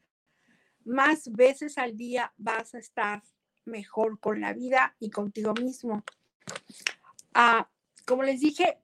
más 0.86 1.32
veces 1.32 1.78
al 1.78 1.98
día 1.98 2.34
vas 2.38 2.74
a 2.74 2.80
estar 2.80 3.22
mejor 3.66 4.20
con 4.20 4.42
la 4.42 4.54
vida 4.54 4.96
y 5.00 5.10
contigo 5.10 5.54
mismo. 5.54 6.04
Ah, 7.34 7.70
como 8.06 8.24
les 8.24 8.40
dije, 8.40 8.78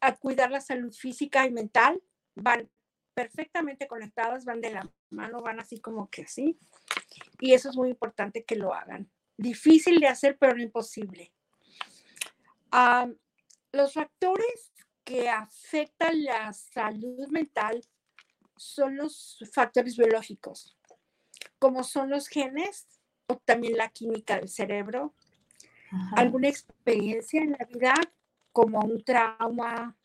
a 0.00 0.16
cuidar 0.16 0.50
la 0.50 0.60
salud 0.60 0.92
física 0.92 1.46
y 1.46 1.50
mental 1.50 2.02
van 2.34 2.70
perfectamente 3.14 3.86
conectadas, 3.86 4.44
van 4.44 4.60
de 4.60 4.70
la 4.70 4.90
mano, 5.10 5.42
van 5.42 5.60
así 5.60 5.80
como 5.80 6.08
que 6.08 6.22
así. 6.22 6.58
Y 7.40 7.54
eso 7.54 7.70
es 7.70 7.76
muy 7.76 7.90
importante 7.90 8.44
que 8.44 8.56
lo 8.56 8.74
hagan. 8.74 9.10
Difícil 9.36 10.00
de 10.00 10.08
hacer, 10.08 10.36
pero 10.38 10.54
no 10.54 10.62
imposible. 10.62 11.32
los 13.72 13.94
factores 13.94 14.72
que 15.04 15.28
afectan 15.28 16.22
la 16.24 16.52
salud 16.52 17.28
mental 17.28 17.82
son 18.56 18.96
los 18.96 19.38
factores 19.52 19.96
biológicos, 19.96 20.76
como 21.58 21.82
son 21.82 22.10
los 22.10 22.28
genes 22.28 22.86
o 23.26 23.36
también 23.38 23.76
la 23.76 23.88
química 23.88 24.36
del 24.36 24.48
cerebro, 24.48 25.14
alguna 26.16 26.48
experiencia 26.48 27.40
en 27.40 27.52
la 27.52 27.64
vida 27.64 27.94
como 28.52 28.80
un 28.80 29.02
trauma 29.02 29.96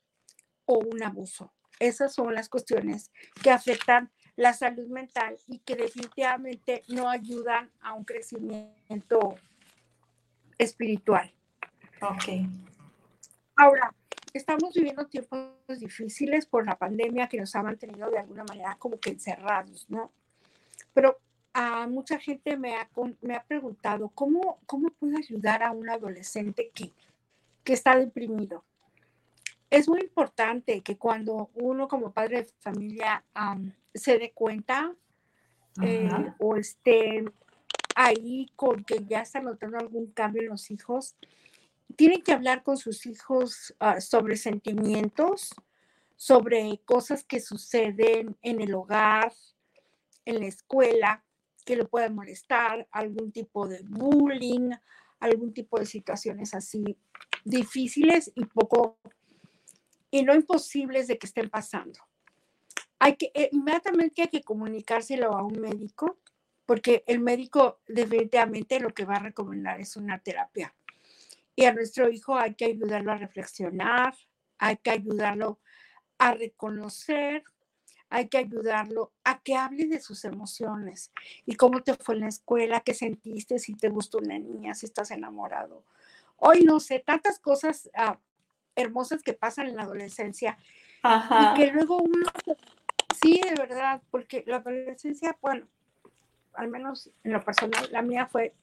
o 0.65 0.79
un 0.79 1.03
abuso. 1.03 1.53
Esas 1.79 2.13
son 2.13 2.33
las 2.33 2.49
cuestiones 2.49 3.11
que 3.43 3.51
afectan 3.51 4.11
la 4.35 4.53
salud 4.53 4.87
mental 4.87 5.37
y 5.47 5.59
que 5.59 5.75
definitivamente 5.75 6.83
no 6.89 7.09
ayudan 7.09 7.69
a 7.81 7.93
un 7.93 8.03
crecimiento 8.03 9.35
espiritual. 10.57 11.31
Ok. 12.01 12.47
Ahora, 13.55 13.93
estamos 14.33 14.73
viviendo 14.73 15.07
tiempos 15.07 15.79
difíciles 15.79 16.45
por 16.45 16.65
la 16.65 16.77
pandemia 16.77 17.27
que 17.27 17.39
nos 17.39 17.55
ha 17.55 17.63
mantenido 17.63 18.09
de 18.09 18.19
alguna 18.19 18.43
manera 18.43 18.75
como 18.77 18.99
que 18.99 19.11
encerrados, 19.11 19.89
¿no? 19.89 20.11
Pero 20.93 21.17
a 21.53 21.87
mucha 21.87 22.19
gente 22.19 22.57
me 22.57 22.75
ha, 22.75 22.89
me 23.21 23.35
ha 23.35 23.43
preguntado, 23.43 24.09
¿cómo, 24.09 24.59
¿cómo 24.65 24.89
puedo 24.89 25.17
ayudar 25.17 25.63
a 25.63 25.71
un 25.71 25.89
adolescente 25.89 26.69
que, 26.73 26.91
que 27.63 27.73
está 27.73 27.95
deprimido? 27.97 28.65
Es 29.69 29.87
muy 29.87 30.01
importante 30.01 30.81
que 30.81 30.97
cuando 30.97 31.49
uno 31.53 31.87
como 31.87 32.11
padre 32.11 32.43
de 32.43 32.49
familia 32.59 33.23
se 33.95 34.19
dé 34.19 34.31
cuenta 34.31 34.93
eh, 35.81 36.09
o 36.39 36.55
esté 36.55 37.25
ahí 37.95 38.51
con 38.55 38.83
que 38.83 39.03
ya 39.05 39.21
está 39.21 39.39
notando 39.39 39.77
algún 39.77 40.11
cambio 40.11 40.43
en 40.43 40.49
los 40.49 40.69
hijos, 40.69 41.15
tiene 41.95 42.21
que 42.21 42.33
hablar 42.33 42.61
con 42.63 42.77
sus 42.77 43.05
hijos 43.05 43.73
ah, 43.79 44.01
sobre 44.01 44.35
sentimientos, 44.35 45.55
sobre 46.17 46.81
cosas 46.85 47.23
que 47.23 47.39
suceden 47.39 48.37
en 48.41 48.61
el 48.61 48.73
hogar, 48.73 49.31
en 50.25 50.41
la 50.41 50.47
escuela, 50.47 51.23
que 51.65 51.77
le 51.77 51.85
puedan 51.85 52.15
molestar, 52.15 52.87
algún 52.91 53.31
tipo 53.31 53.67
de 53.67 53.81
bullying, 53.83 54.71
algún 55.19 55.53
tipo 55.53 55.79
de 55.79 55.85
situaciones 55.85 56.53
así 56.53 56.97
difíciles 57.43 58.31
y 58.35 58.45
poco 58.45 58.97
y 60.11 60.23
no 60.23 60.33
imposibles 60.33 61.07
de 61.07 61.17
que 61.17 61.27
estén 61.27 61.49
pasando. 61.49 61.99
Hay 62.99 63.15
que, 63.17 63.31
eh, 63.33 63.49
inmediatamente 63.51 64.23
hay 64.23 64.27
que 64.29 64.43
comunicárselo 64.43 65.33
a 65.33 65.43
un 65.43 65.59
médico 65.59 66.19
porque 66.65 67.03
el 67.07 67.19
médico 67.19 67.79
definitivamente 67.87 68.79
lo 68.79 68.89
que 68.89 69.05
va 69.05 69.15
a 69.15 69.19
recomendar 69.19 69.79
es 69.79 69.95
una 69.95 70.19
terapia. 70.19 70.73
Y 71.55 71.65
a 71.65 71.73
nuestro 71.73 72.09
hijo 72.09 72.37
hay 72.37 72.55
que 72.55 72.65
ayudarlo 72.65 73.11
a 73.11 73.17
reflexionar, 73.17 74.15
hay 74.57 74.77
que 74.77 74.91
ayudarlo 74.91 75.59
a 76.17 76.33
reconocer, 76.33 77.43
hay 78.09 78.27
que 78.27 78.37
ayudarlo 78.37 79.13
a 79.23 79.41
que 79.41 79.55
hable 79.55 79.85
de 79.85 79.99
sus 80.01 80.25
emociones. 80.25 81.11
Y 81.45 81.55
cómo 81.55 81.81
te 81.81 81.93
fue 81.95 82.15
en 82.15 82.21
la 82.21 82.27
escuela, 82.27 82.81
qué 82.81 82.93
sentiste, 82.93 83.59
si 83.59 83.75
te 83.75 83.89
gustó 83.89 84.17
una 84.17 84.37
niña, 84.39 84.73
si 84.73 84.85
estás 84.85 85.11
enamorado. 85.11 85.85
Hoy 86.37 86.63
no 86.63 86.79
sé, 86.79 86.99
tantas 86.99 87.39
cosas 87.39 87.89
ah, 87.95 88.19
hermosas 88.75 89.21
que 89.21 89.33
pasan 89.33 89.67
en 89.67 89.77
la 89.77 89.83
adolescencia. 89.83 90.57
Y 91.03 91.55
que 91.55 91.71
luego 91.71 91.97
uno, 91.97 92.25
sí, 93.21 93.41
de 93.41 93.55
verdad, 93.55 94.01
porque 94.11 94.43
la 94.47 94.57
adolescencia, 94.57 95.37
bueno, 95.41 95.67
al 96.53 96.69
menos 96.69 97.09
en 97.23 97.33
lo 97.33 97.43
personal, 97.43 97.87
la 97.91 98.01
mía 98.01 98.27
fue 98.27 98.53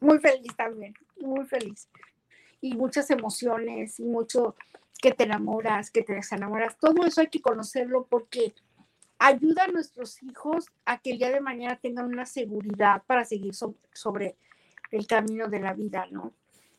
muy 0.00 0.18
feliz 0.18 0.54
también, 0.56 0.94
muy 1.20 1.46
feliz. 1.46 1.88
Y 2.60 2.74
muchas 2.74 3.10
emociones 3.10 3.98
y 4.00 4.04
mucho 4.04 4.54
que 5.00 5.12
te 5.12 5.24
enamoras, 5.24 5.90
que 5.90 6.02
te 6.02 6.12
desenamoras. 6.14 6.76
Todo 6.78 7.06
eso 7.06 7.22
hay 7.22 7.28
que 7.28 7.40
conocerlo 7.40 8.06
porque 8.08 8.54
ayuda 9.18 9.64
a 9.64 9.68
nuestros 9.68 10.22
hijos 10.22 10.66
a 10.84 10.98
que 10.98 11.12
el 11.12 11.18
día 11.18 11.30
de 11.30 11.40
mañana 11.40 11.76
tengan 11.76 12.06
una 12.06 12.26
seguridad 12.26 13.02
para 13.06 13.24
seguir 13.24 13.54
sobre 13.54 14.36
el 14.90 15.06
camino 15.06 15.48
de 15.48 15.60
la 15.60 15.72
vida, 15.72 16.06
¿no? 16.10 16.32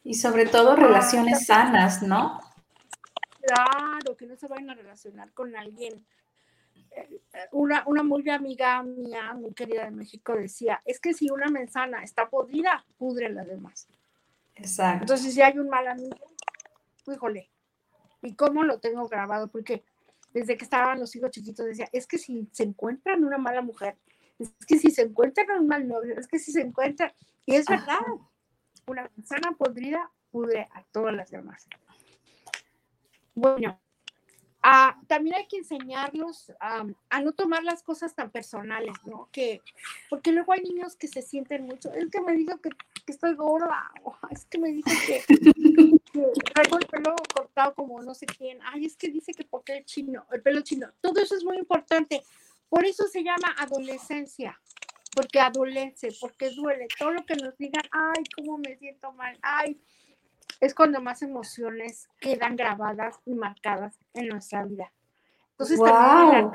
Y 0.03 0.15
sobre 0.15 0.45
todo 0.45 0.75
relaciones 0.75 1.45
sanas, 1.45 2.01
¿no? 2.01 2.39
Claro, 3.41 4.17
que 4.17 4.25
no 4.25 4.35
se 4.35 4.47
vayan 4.47 4.69
a 4.69 4.75
relacionar 4.75 5.31
con 5.33 5.55
alguien 5.55 6.05
una, 7.51 7.83
una 7.85 8.03
muy 8.03 8.29
amiga 8.29 8.81
mía, 8.83 9.33
muy 9.33 9.53
querida 9.53 9.85
de 9.85 9.91
México, 9.91 10.35
decía, 10.35 10.81
es 10.85 10.99
que 10.99 11.13
si 11.13 11.29
una 11.29 11.47
manzana 11.47 12.03
está 12.03 12.29
podrida, 12.29 12.85
pudre 12.97 13.29
las 13.29 13.47
demás. 13.47 13.87
Exacto. 14.55 15.03
Entonces, 15.03 15.33
si 15.33 15.41
hay 15.41 15.57
un 15.57 15.69
mal 15.69 15.87
amigo, 15.87 16.17
híjole, 17.07 17.49
¿y 18.21 18.35
cómo 18.35 18.63
lo 18.63 18.79
tengo 18.79 19.07
grabado? 19.07 19.47
Porque 19.47 19.83
desde 20.33 20.57
que 20.57 20.63
estaban 20.63 20.99
los 20.99 21.15
hijos 21.15 21.31
chiquitos 21.31 21.65
decía, 21.65 21.89
es 21.91 22.07
que 22.07 22.17
si 22.17 22.47
se 22.51 22.63
encuentran 22.63 23.23
una 23.23 23.37
mala 23.37 23.61
mujer, 23.61 23.97
es 24.39 24.51
que 24.65 24.77
si 24.77 24.91
se 24.91 25.03
encuentran 25.03 25.49
un 25.59 25.67
mal 25.67 25.87
novio, 25.87 26.17
es 26.17 26.27
que 26.27 26.39
si 26.39 26.51
se 26.51 26.61
encuentran, 26.61 27.11
y 27.45 27.55
es 27.55 27.65
verdad, 27.65 27.99
una 28.87 29.09
manzana 29.15 29.51
podrida 29.53 30.11
pudre 30.31 30.67
a 30.73 30.83
todas 30.91 31.13
las 31.13 31.29
demás. 31.29 31.67
Bueno, 33.35 33.79
También 35.07 35.35
hay 35.35 35.47
que 35.47 35.57
enseñarlos 35.57 36.51
a 36.59 37.21
no 37.21 37.31
tomar 37.31 37.63
las 37.63 37.81
cosas 37.81 38.13
tan 38.13 38.29
personales, 38.29 38.93
¿no? 39.05 39.27
Que, 39.31 39.61
porque 40.09 40.31
luego 40.31 40.53
hay 40.53 40.61
niños 40.61 40.95
que 40.95 41.07
se 41.07 41.21
sienten 41.21 41.65
mucho, 41.65 41.91
es 41.93 42.09
que 42.09 42.21
me 42.21 42.33
dijo 42.33 42.59
que, 42.61 42.69
estoy 43.07 43.33
gorda, 43.35 43.91
es 44.29 44.45
que 44.45 44.59
me 44.59 44.69
dice 44.69 44.91
que, 45.05 45.99
traigo 46.53 46.77
el 46.77 46.85
pelo 46.85 47.15
cortado 47.33 47.73
como 47.73 48.01
no 48.01 48.13
sé 48.13 48.25
quién, 48.25 48.59
ay, 48.63 48.85
es 48.85 48.95
que 48.95 49.09
dice 49.09 49.33
que 49.33 49.43
porque 49.43 49.77
el 49.77 49.85
chino, 49.85 50.25
el 50.31 50.41
pelo 50.41 50.61
chino, 50.61 50.87
todo 51.01 51.19
eso 51.21 51.35
es 51.35 51.43
muy 51.43 51.57
importante. 51.57 52.21
Por 52.69 52.85
eso 52.85 53.05
se 53.07 53.21
llama 53.21 53.53
adolescencia, 53.57 54.57
porque 55.13 55.39
adolece, 55.39 56.09
porque 56.21 56.51
duele, 56.51 56.87
todo 56.97 57.11
lo 57.11 57.25
que 57.25 57.35
nos 57.35 57.57
digan, 57.57 57.83
ay, 57.91 58.23
cómo 58.37 58.57
me 58.59 58.77
siento 58.77 59.11
mal, 59.11 59.37
ay, 59.41 59.77
es 60.59 60.75
cuando 60.75 61.01
más 61.01 61.21
emociones 61.21 62.07
quedan 62.19 62.55
grabadas 62.55 63.19
y 63.25 63.33
marcadas 63.33 63.97
en 64.13 64.27
nuestra 64.27 64.63
vida. 64.65 64.91
Entonces, 65.51 65.77
wow. 65.77 66.51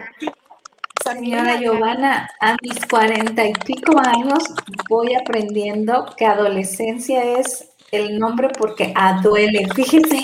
Señora 1.05 1.61
Giovanna, 1.61 2.29
a 2.41 2.57
mis 2.63 2.85
cuarenta 2.87 3.47
y 3.47 3.53
pico 3.53 3.97
años 3.99 4.43
voy 4.89 5.15
aprendiendo 5.15 6.07
que 6.17 6.27
adolescencia 6.27 7.39
es 7.39 7.71
el 7.93 8.19
nombre 8.19 8.49
porque 8.59 8.93
aduele. 8.97 9.69
Fíjese. 9.75 10.23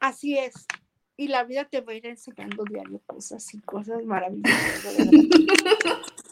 Así 0.00 0.38
es. 0.38 0.66
Y 1.16 1.28
la 1.28 1.44
vida 1.44 1.64
te 1.64 1.80
va 1.80 1.92
a 1.92 1.96
ir 1.96 2.06
enseñando 2.06 2.64
diario 2.64 3.00
cosas 3.06 3.52
y 3.52 3.60
cosas 3.60 4.04
maravillosas. 4.04 4.96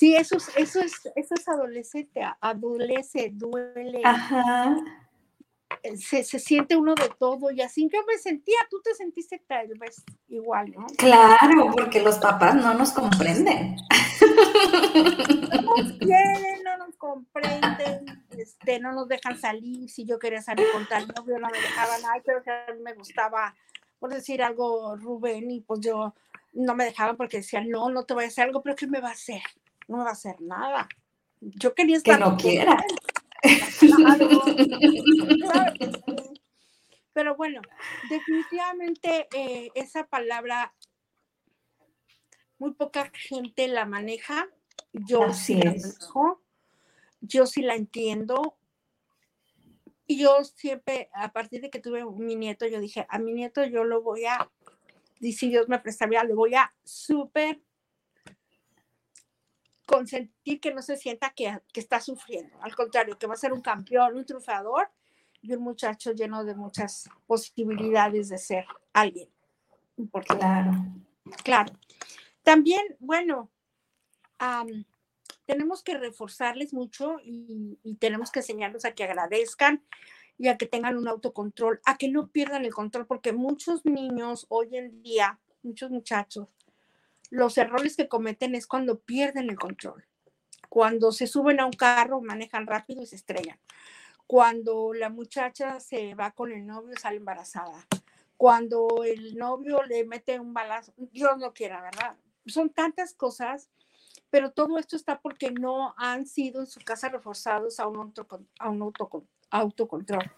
Sí, 0.00 0.16
eso 0.16 0.38
es, 0.38 0.50
eso 0.56 0.80
es, 0.80 0.94
eso 1.14 1.34
es 1.34 1.46
adolescente, 1.46 2.22
adolece, 2.40 3.32
duele. 3.34 4.00
Ajá. 4.02 4.74
Eh, 5.82 5.94
se, 5.98 6.24
siente 6.24 6.74
uno 6.74 6.94
de 6.94 7.10
todo 7.18 7.50
y 7.50 7.60
así 7.60 7.86
yo 7.92 8.00
me 8.06 8.16
sentía, 8.16 8.56
tú 8.70 8.80
te 8.80 8.94
sentiste 8.94 9.44
tal 9.46 9.68
vez 9.78 10.02
igual, 10.28 10.70
¿no? 10.70 10.86
Claro, 10.96 11.70
porque 11.76 12.00
los 12.00 12.16
papás 12.16 12.54
no 12.54 12.72
nos 12.72 12.92
comprenden. 12.92 13.76
No 15.52 15.76
nos 15.76 15.92
quieren, 15.98 16.62
no 16.64 16.78
nos 16.78 16.96
comprenden, 16.96 18.24
este, 18.30 18.80
no 18.80 18.92
nos 18.92 19.06
dejan 19.06 19.38
salir. 19.38 19.90
Si 19.90 20.06
yo 20.06 20.18
quería 20.18 20.40
salir 20.40 20.66
con 20.72 20.88
tal 20.88 21.08
novio, 21.08 21.38
no 21.38 21.50
me 21.50 21.58
dejaban, 21.58 22.00
ay, 22.10 22.22
pero 22.24 22.42
que 22.42 22.50
a 22.50 22.72
mí 22.72 22.80
me 22.82 22.94
gustaba, 22.94 23.54
por 23.98 24.08
decir 24.08 24.42
algo, 24.42 24.96
Rubén, 24.96 25.50
y 25.50 25.60
pues 25.60 25.80
yo 25.80 26.14
no 26.54 26.74
me 26.74 26.86
dejaban 26.86 27.18
porque 27.18 27.38
decían, 27.38 27.68
no, 27.68 27.90
no 27.90 28.04
te 28.04 28.14
voy 28.14 28.24
a 28.24 28.28
hacer 28.28 28.46
algo, 28.46 28.62
pero 28.62 28.76
¿qué 28.76 28.86
me 28.86 29.00
va 29.00 29.10
a 29.10 29.12
hacer? 29.12 29.42
No 29.90 29.98
va 29.98 30.10
a 30.10 30.12
hacer 30.12 30.40
nada. 30.40 30.88
Yo 31.40 31.74
quería 31.74 31.96
estar. 31.96 32.18
Que 32.18 32.24
no 32.24 32.36
quiera. 32.36 32.76
Pero 37.12 37.34
bueno, 37.36 37.60
definitivamente 38.08 39.26
eh, 39.34 39.72
esa 39.74 40.06
palabra 40.06 40.72
muy 42.58 42.72
poca 42.74 43.10
gente 43.12 43.66
la 43.66 43.84
maneja. 43.84 44.48
Yo 44.92 45.32
sí 45.32 45.54
la 45.54 45.72
manejo, 45.72 46.40
yo 47.20 47.46
sí 47.46 47.62
la 47.62 47.74
entiendo. 47.74 48.56
Y 50.06 50.18
yo 50.18 50.44
siempre, 50.44 51.10
a 51.14 51.32
partir 51.32 51.62
de 51.62 51.70
que 51.70 51.80
tuve 51.80 52.04
mi 52.04 52.36
nieto, 52.36 52.66
yo 52.66 52.78
dije, 52.80 53.06
a 53.08 53.18
mi 53.18 53.32
nieto 53.32 53.64
yo 53.64 53.82
lo 53.84 54.02
voy 54.02 54.26
a, 54.26 54.50
y 55.20 55.32
si 55.32 55.48
Dios 55.48 55.66
me 55.68 55.78
prestaría, 55.78 56.22
le 56.24 56.34
voy 56.34 56.54
a 56.54 56.74
súper 56.84 57.62
consentir 59.90 60.60
que 60.60 60.72
no 60.72 60.82
se 60.82 60.96
sienta 60.96 61.30
que, 61.30 61.60
está 61.74 62.00
sufriendo, 62.00 62.56
al 62.62 62.76
contrario, 62.76 63.18
que 63.18 63.26
va 63.26 63.34
a 63.34 63.36
ser 63.36 63.52
un 63.52 63.60
campeón, 63.60 64.14
un 64.14 64.24
triunfador 64.24 64.88
y 65.42 65.52
un 65.52 65.62
muchacho 65.64 66.12
lleno 66.12 66.44
de 66.44 66.54
muchas 66.54 67.10
posibilidades 67.26 68.28
de 68.28 68.38
ser 68.38 68.66
alguien 68.92 69.28
importante. 69.96 70.44
Claro. 70.44 70.72
Claro. 71.42 71.72
También, 72.44 72.80
bueno, 73.00 73.50
tenemos 75.44 75.82
que 75.82 75.98
reforzarles 75.98 76.72
mucho 76.72 77.16
y, 77.24 77.76
y, 77.82 77.96
tenemos 77.96 78.30
que 78.30 78.40
enseñarlos 78.40 78.84
a 78.84 78.92
que 78.92 79.02
agradezcan 79.02 79.82
y 80.38 80.46
a 80.46 80.56
que 80.56 80.66
tengan 80.66 80.98
un 80.98 81.08
autocontrol, 81.08 81.80
a 81.84 81.98
que 81.98 82.08
no 82.08 82.28
pierdan 82.28 82.64
el 82.64 82.72
control, 82.72 83.06
porque 83.06 83.32
muchos 83.32 83.84
niños 83.84 84.46
hoy 84.50 84.76
en 84.76 85.02
día, 85.02 85.40
muchos 85.62 85.90
muchachos, 85.90 86.54
los 87.30 87.56
errores 87.56 87.96
que 87.96 88.08
cometen 88.08 88.54
es 88.54 88.66
cuando 88.66 88.98
pierden 88.98 89.48
el 89.50 89.58
control. 89.58 90.04
Cuando 90.68 91.12
se 91.12 91.26
suben 91.26 91.60
a 91.60 91.66
un 91.66 91.72
carro, 91.72 92.20
manejan 92.20 92.66
rápido 92.66 93.02
y 93.02 93.06
se 93.06 93.16
estrellan. 93.16 93.58
Cuando 94.26 94.92
la 94.92 95.08
muchacha 95.08 95.80
se 95.80 96.14
va 96.14 96.32
con 96.32 96.52
el 96.52 96.66
novio, 96.66 96.96
sale 96.96 97.16
embarazada. 97.16 97.86
Cuando 98.36 99.02
el 99.04 99.36
novio 99.36 99.82
le 99.82 100.04
mete 100.04 100.38
un 100.38 100.54
balazo, 100.54 100.92
Dios 100.96 101.36
no 101.38 101.52
quiera, 101.52 101.82
¿verdad? 101.82 102.16
Son 102.46 102.70
tantas 102.70 103.14
cosas, 103.14 103.70
pero 104.30 104.52
todo 104.52 104.78
esto 104.78 104.96
está 104.96 105.20
porque 105.20 105.50
no 105.50 105.94
han 105.98 106.26
sido 106.26 106.60
en 106.60 106.66
su 106.66 106.80
casa 106.80 107.08
reforzados 107.08 107.80
a 107.80 107.88
un, 107.88 108.14
a 108.60 108.70
un 108.70 108.92
autocontrol. 109.50 110.32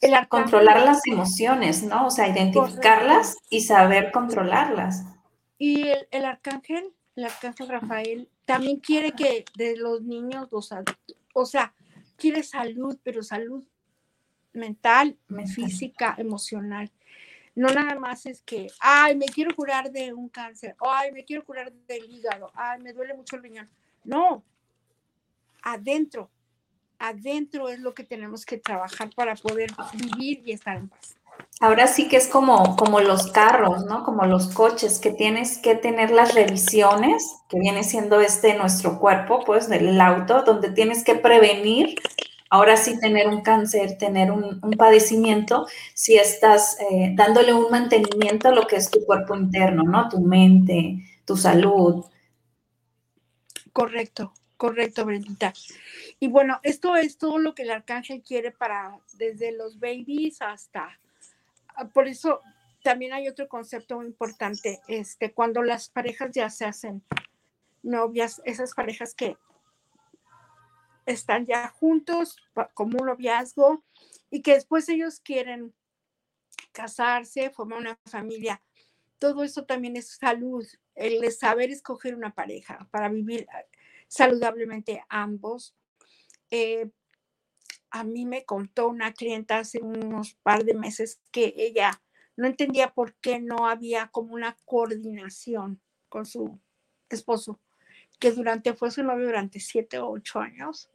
El 0.00 0.28
controlar 0.28 0.82
las 0.82 1.06
emociones, 1.06 1.82
¿no? 1.82 2.06
O 2.06 2.10
sea, 2.10 2.28
identificarlas 2.28 3.36
y 3.48 3.62
saber 3.62 4.12
controlarlas. 4.12 5.04
Y 5.64 5.92
el, 6.10 6.24
arcángel, 6.24 6.92
el 7.14 7.24
arcángel 7.24 7.68
Rafael, 7.68 8.28
también 8.46 8.80
quiere 8.80 9.12
que 9.12 9.44
de 9.54 9.76
los 9.76 10.02
niños, 10.02 10.48
los 10.50 10.74
o 11.34 11.46
sea, 11.46 11.72
quiere 12.16 12.42
salud, 12.42 12.98
pero 13.04 13.22
salud 13.22 13.62
mental, 14.52 15.16
física, 15.54 16.16
emocional. 16.18 16.90
No 17.54 17.68
nada 17.68 17.94
más 17.94 18.26
es 18.26 18.42
que, 18.42 18.72
ay, 18.80 19.14
me 19.14 19.26
quiero 19.26 19.54
curar 19.54 19.92
de 19.92 20.12
un 20.12 20.28
cáncer, 20.28 20.74
ay, 20.80 21.12
me 21.12 21.24
quiero 21.24 21.44
curar 21.44 21.72
del 21.72 22.10
hígado, 22.10 22.50
ay, 22.54 22.80
me 22.80 22.92
duele 22.92 23.14
mucho 23.14 23.36
el 23.36 23.44
riñón. 23.44 23.70
No, 24.02 24.42
adentro, 25.62 26.28
adentro 26.98 27.68
es 27.68 27.78
lo 27.78 27.94
que 27.94 28.02
tenemos 28.02 28.44
que 28.44 28.58
trabajar 28.58 29.10
para 29.14 29.36
poder 29.36 29.70
vivir 29.94 30.42
y 30.44 30.50
estar 30.50 30.76
en 30.76 30.88
paz. 30.88 31.14
Ahora 31.60 31.86
sí 31.86 32.08
que 32.08 32.16
es 32.16 32.26
como, 32.26 32.76
como 32.76 33.00
los 33.00 33.30
carros, 33.30 33.84
¿no? 33.84 34.02
Como 34.02 34.26
los 34.26 34.48
coches, 34.48 34.98
que 34.98 35.12
tienes 35.12 35.58
que 35.58 35.76
tener 35.76 36.10
las 36.10 36.34
revisiones, 36.34 37.22
que 37.48 37.60
viene 37.60 37.84
siendo 37.84 38.20
este 38.20 38.54
nuestro 38.54 38.98
cuerpo, 38.98 39.44
pues 39.44 39.68
del 39.68 40.00
auto, 40.00 40.42
donde 40.42 40.70
tienes 40.70 41.04
que 41.04 41.14
prevenir, 41.14 41.94
ahora 42.50 42.76
sí 42.76 42.98
tener 42.98 43.28
un 43.28 43.42
cáncer, 43.42 43.96
tener 43.96 44.30
un, 44.30 44.60
padecimiento, 44.76 45.66
si 45.94 46.16
estás 46.16 46.76
eh, 46.80 47.12
dándole 47.14 47.54
un 47.54 47.70
mantenimiento 47.70 48.48
a 48.48 48.52
lo 48.52 48.66
que 48.66 48.76
es 48.76 48.90
tu 48.90 49.04
cuerpo 49.06 49.36
interno, 49.36 49.84
¿no? 49.84 50.08
Tu 50.08 50.20
mente, 50.20 50.98
tu 51.24 51.36
salud. 51.36 52.04
Correcto, 53.72 54.34
correcto, 54.58 55.06
Brendita. 55.06 55.54
Y 56.20 56.28
bueno, 56.28 56.60
esto 56.62 56.94
es 56.96 57.16
todo 57.16 57.38
lo 57.38 57.54
que 57.54 57.62
el 57.62 57.70
arcángel 57.70 58.22
quiere 58.22 58.50
para 58.50 58.98
desde 59.14 59.52
los 59.52 59.78
babies 59.80 60.42
hasta, 60.42 60.98
por 61.88 62.08
eso 62.08 62.40
también 62.82 63.12
hay 63.12 63.28
otro 63.28 63.48
concepto 63.48 63.96
muy 63.96 64.06
importante, 64.06 64.80
este, 64.88 65.32
cuando 65.32 65.62
las 65.62 65.88
parejas 65.88 66.30
ya 66.32 66.50
se 66.50 66.64
hacen 66.64 67.02
novias, 67.82 68.42
esas 68.44 68.74
parejas 68.74 69.14
que 69.14 69.36
están 71.06 71.46
ya 71.46 71.68
juntos 71.68 72.36
como 72.74 72.98
un 72.98 73.06
noviazgo 73.06 73.84
y 74.30 74.42
que 74.42 74.54
después 74.54 74.88
ellos 74.88 75.20
quieren 75.20 75.74
casarse, 76.72 77.50
formar 77.50 77.78
una 77.80 77.98
familia. 78.06 78.62
Todo 79.18 79.44
eso 79.44 79.64
también 79.64 79.96
es 79.96 80.16
salud, 80.16 80.66
el 80.94 81.30
saber 81.32 81.70
escoger 81.70 82.14
una 82.14 82.34
pareja 82.34 82.88
para 82.90 83.08
vivir 83.08 83.46
saludablemente 84.08 85.04
ambos. 85.08 85.74
Eh, 86.50 86.90
a 87.92 88.04
mí 88.04 88.24
me 88.24 88.44
contó 88.44 88.88
una 88.88 89.12
clienta 89.12 89.58
hace 89.58 89.80
unos 89.80 90.34
par 90.42 90.64
de 90.64 90.74
meses 90.74 91.20
que 91.30 91.54
ella 91.56 92.02
no 92.36 92.46
entendía 92.46 92.94
por 92.94 93.14
qué 93.16 93.38
no 93.38 93.68
había 93.68 94.08
como 94.08 94.32
una 94.32 94.56
coordinación 94.64 95.80
con 96.08 96.24
su 96.24 96.58
esposo, 97.10 97.60
que 98.18 98.32
durante 98.32 98.72
fue 98.72 98.90
su 98.90 99.02
novio 99.02 99.26
durante 99.26 99.60
siete 99.60 99.98
o 99.98 100.08
ocho 100.08 100.40
años. 100.40 100.90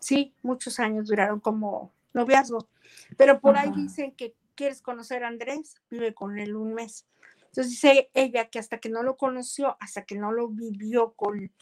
Sí, 0.00 0.34
muchos 0.42 0.80
años 0.80 1.08
duraron 1.08 1.40
como 1.40 1.92
noviazgo, 2.14 2.66
pero 3.18 3.38
por 3.38 3.58
ahí 3.58 3.70
dicen 3.76 4.12
que 4.12 4.34
quieres 4.54 4.80
conocer 4.80 5.24
a 5.24 5.28
Andrés, 5.28 5.74
vive 5.90 6.14
con 6.14 6.38
él 6.38 6.56
un 6.56 6.72
mes. 6.72 7.06
Entonces 7.46 7.70
dice 7.70 8.10
ella 8.14 8.48
que 8.48 8.58
hasta 8.58 8.78
que 8.78 8.88
no 8.88 9.02
lo 9.02 9.18
conoció, 9.18 9.76
hasta 9.78 10.04
que 10.04 10.16
no 10.16 10.32
lo 10.32 10.48
vivió 10.48 11.12
con 11.12 11.52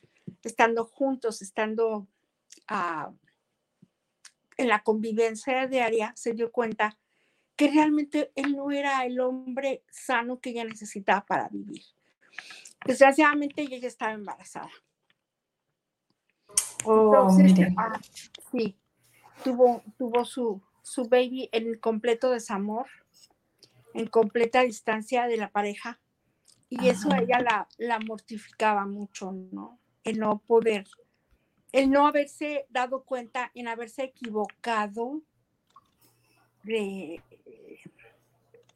estando 0.45 0.85
juntos, 0.85 1.43
estando 1.43 2.07
ah, 2.69 3.13
en 4.63 4.69
la 4.69 4.83
convivencia 4.83 5.67
diaria, 5.67 6.13
se 6.17 6.33
dio 6.33 6.51
cuenta 6.51 6.99
que 7.57 7.71
realmente 7.71 8.33
él 8.35 8.57
no 8.57 8.71
era 8.71 9.05
el 9.05 9.21
hombre 9.21 9.85
sano 9.91 10.41
que 10.41 10.51
ella 10.51 10.65
necesitaba 10.65 11.25
para 11.25 11.49
vivir. 11.49 11.83
Desgraciadamente 12.85 13.63
ella 13.63 13.79
ya 13.79 13.89
estaba 13.89 14.13
embarazada. 14.13 14.71
Oh, 16.85 17.15
Entonces, 17.15 17.69
ah, 17.77 18.01
sí, 18.51 18.77
tuvo, 19.45 19.83
tuvo 19.99 20.25
su, 20.25 20.63
su 20.83 21.05
baby 21.09 21.49
en 21.53 21.79
completo 21.79 22.31
desamor, 22.31 22.87
en 23.95 24.07
completa 24.07 24.63
distancia 24.63 25.27
de 25.27 25.37
la 25.37 25.51
pareja. 25.51 26.01
Y 26.69 26.89
eso 26.89 27.13
a 27.13 27.19
ella 27.19 27.39
la, 27.39 27.69
la 27.77 28.01
mortificaba 28.01 28.87
mucho, 28.87 29.31
¿no? 29.31 29.79
el 30.05 30.19
no 30.19 30.39
poder, 30.47 30.87
el 31.73 31.91
no 31.91 32.07
haberse 32.07 32.67
dado 32.71 33.03
cuenta, 33.03 33.51
en 33.55 33.69
haberse 33.69 34.05
equivocado 34.05 35.23
de, 36.63 37.23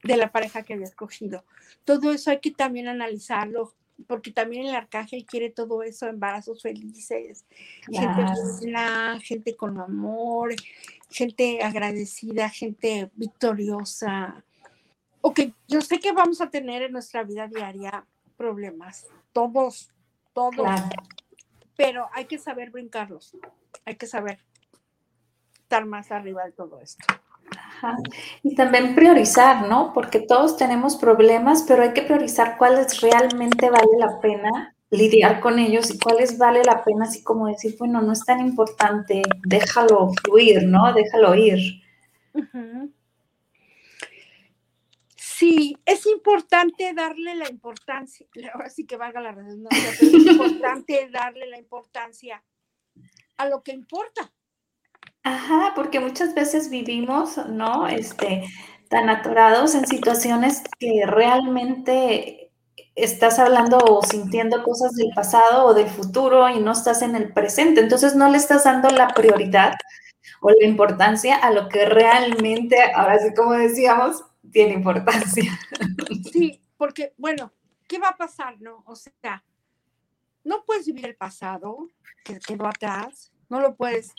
de 0.02 0.16
la 0.16 0.32
pareja 0.32 0.62
que 0.62 0.74
había 0.74 0.86
escogido. 0.86 1.44
Todo 1.84 2.12
eso 2.12 2.30
hay 2.30 2.40
que 2.40 2.50
también 2.50 2.88
analizarlo, 2.88 3.74
porque 4.06 4.30
también 4.30 4.66
el 4.66 4.74
arcángel 4.74 5.24
quiere 5.24 5.50
todo 5.50 5.82
eso, 5.82 6.06
embarazos 6.06 6.62
felices, 6.62 7.44
gente 7.90 8.24
buena, 8.60 9.18
gente 9.20 9.56
con 9.56 9.78
amor, 9.78 10.54
gente 11.10 11.62
agradecida, 11.62 12.48
gente 12.48 13.10
victoriosa. 13.14 14.44
Ok, 15.20 15.40
yo 15.66 15.80
sé 15.80 15.98
que 15.98 16.12
vamos 16.12 16.40
a 16.40 16.50
tener 16.50 16.82
en 16.82 16.92
nuestra 16.92 17.24
vida 17.24 17.48
diaria 17.48 18.06
problemas, 18.36 19.06
todos, 19.32 19.90
todos, 20.34 20.68
pero 21.76 22.08
hay 22.12 22.24
que 22.24 22.38
saber 22.38 22.70
brincarlos, 22.70 23.36
hay 23.84 23.96
que 23.96 24.06
saber 24.06 24.38
estar 25.54 25.84
más 25.84 26.10
arriba 26.10 26.44
de 26.44 26.52
todo 26.52 26.80
esto. 26.80 27.04
Y 28.42 28.54
también 28.54 28.94
priorizar, 28.94 29.68
¿no? 29.68 29.92
Porque 29.92 30.20
todos 30.20 30.56
tenemos 30.56 30.96
problemas, 30.96 31.64
pero 31.68 31.82
hay 31.82 31.92
que 31.92 32.02
priorizar 32.02 32.56
cuáles 32.56 33.00
realmente 33.00 33.70
vale 33.70 33.98
la 33.98 34.20
pena 34.20 34.74
lidiar 34.90 35.40
con 35.40 35.58
ellos 35.58 35.90
y 35.90 35.98
cuáles 35.98 36.38
vale 36.38 36.62
la 36.64 36.84
pena, 36.84 37.04
así 37.04 37.22
como 37.22 37.48
decir, 37.48 37.76
bueno, 37.78 38.00
no 38.02 38.12
es 38.12 38.24
tan 38.24 38.40
importante, 38.40 39.22
déjalo 39.44 40.12
fluir, 40.22 40.64
¿no? 40.64 40.92
Déjalo 40.92 41.34
ir. 41.34 41.82
Sí, 45.38 45.76
es 45.84 46.06
importante 46.06 46.94
darle 46.94 47.34
la 47.34 47.50
importancia, 47.50 48.26
ahora 48.54 48.70
sí 48.70 48.86
que 48.86 48.96
valga 48.96 49.20
la 49.20 49.32
redundancia, 49.32 49.90
es 49.90 50.02
importante 50.02 51.10
darle 51.10 51.46
la 51.46 51.58
importancia 51.58 52.42
a 53.36 53.46
lo 53.46 53.62
que 53.62 53.72
importa. 53.72 54.32
Ajá, 55.24 55.72
porque 55.74 56.00
muchas 56.00 56.34
veces 56.34 56.70
vivimos, 56.70 57.36
¿no? 57.48 57.86
Este, 57.86 58.44
tan 58.88 59.10
atorados 59.10 59.74
en 59.74 59.86
situaciones 59.86 60.62
que 60.78 61.02
realmente 61.04 62.50
estás 62.94 63.38
hablando 63.38 63.76
o 63.76 64.02
sintiendo 64.02 64.62
cosas 64.62 64.92
del 64.92 65.10
pasado 65.14 65.66
o 65.66 65.74
del 65.74 65.90
futuro 65.90 66.48
y 66.48 66.60
no 66.60 66.72
estás 66.72 67.02
en 67.02 67.14
el 67.14 67.34
presente. 67.34 67.82
Entonces 67.82 68.14
no 68.14 68.30
le 68.30 68.38
estás 68.38 68.64
dando 68.64 68.88
la 68.88 69.08
prioridad 69.08 69.74
o 70.40 70.48
la 70.48 70.66
importancia 70.66 71.36
a 71.36 71.50
lo 71.50 71.68
que 71.68 71.84
realmente, 71.84 72.78
ahora 72.94 73.18
sí 73.18 73.34
como 73.34 73.52
decíamos, 73.52 74.24
tiene 74.56 74.72
importancia. 74.72 75.58
Sí, 76.32 76.62
porque, 76.78 77.12
bueno, 77.18 77.52
¿qué 77.86 77.98
va 77.98 78.08
a 78.08 78.16
pasar, 78.16 78.58
no? 78.58 78.82
O 78.86 78.96
sea, 78.96 79.44
no 80.44 80.64
puedes 80.64 80.86
vivir 80.86 81.04
el 81.04 81.14
pasado 81.14 81.88
que 82.24 82.38
quedó 82.38 82.66
atrás, 82.66 83.32
no 83.50 83.60
lo 83.60 83.76
puedes 83.76 84.14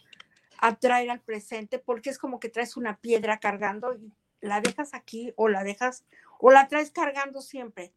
atraer 0.60 1.10
al 1.10 1.22
presente 1.22 1.80
porque 1.80 2.12
es 2.12 2.20
como 2.20 2.40
que 2.40 2.50
traes 2.50 2.78
una 2.78 2.98
piedra 2.98 3.40
cargando 3.40 3.96
y 3.96 4.14
la 4.40 4.62
dejas 4.62 4.94
aquí 4.94 5.34
o 5.38 5.48
la 5.48 5.64
dejas 5.64 6.06
o 6.40 6.52
la 6.52 6.68
traes 6.68 6.92
cargando 6.92 7.42
siempre. 7.42 7.92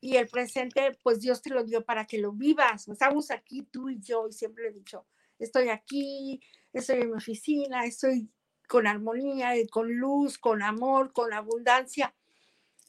Y 0.00 0.16
el 0.16 0.28
presente, 0.28 0.96
pues 1.02 1.20
Dios 1.20 1.42
te 1.42 1.50
lo 1.50 1.64
dio 1.64 1.84
para 1.84 2.06
que 2.06 2.18
lo 2.18 2.30
vivas. 2.30 2.86
Estamos 2.86 3.32
aquí 3.32 3.62
tú 3.62 3.90
y 3.90 3.98
yo 3.98 4.28
y 4.28 4.32
siempre 4.32 4.68
he 4.68 4.72
dicho, 4.72 5.06
estoy 5.40 5.70
aquí, 5.70 6.40
estoy 6.72 7.00
en 7.00 7.10
mi 7.10 7.16
oficina, 7.16 7.84
estoy 7.84 8.28
con 8.68 8.86
armonía, 8.86 9.52
con 9.70 9.94
luz, 9.94 10.38
con 10.38 10.62
amor, 10.62 11.12
con 11.12 11.32
abundancia. 11.32 12.14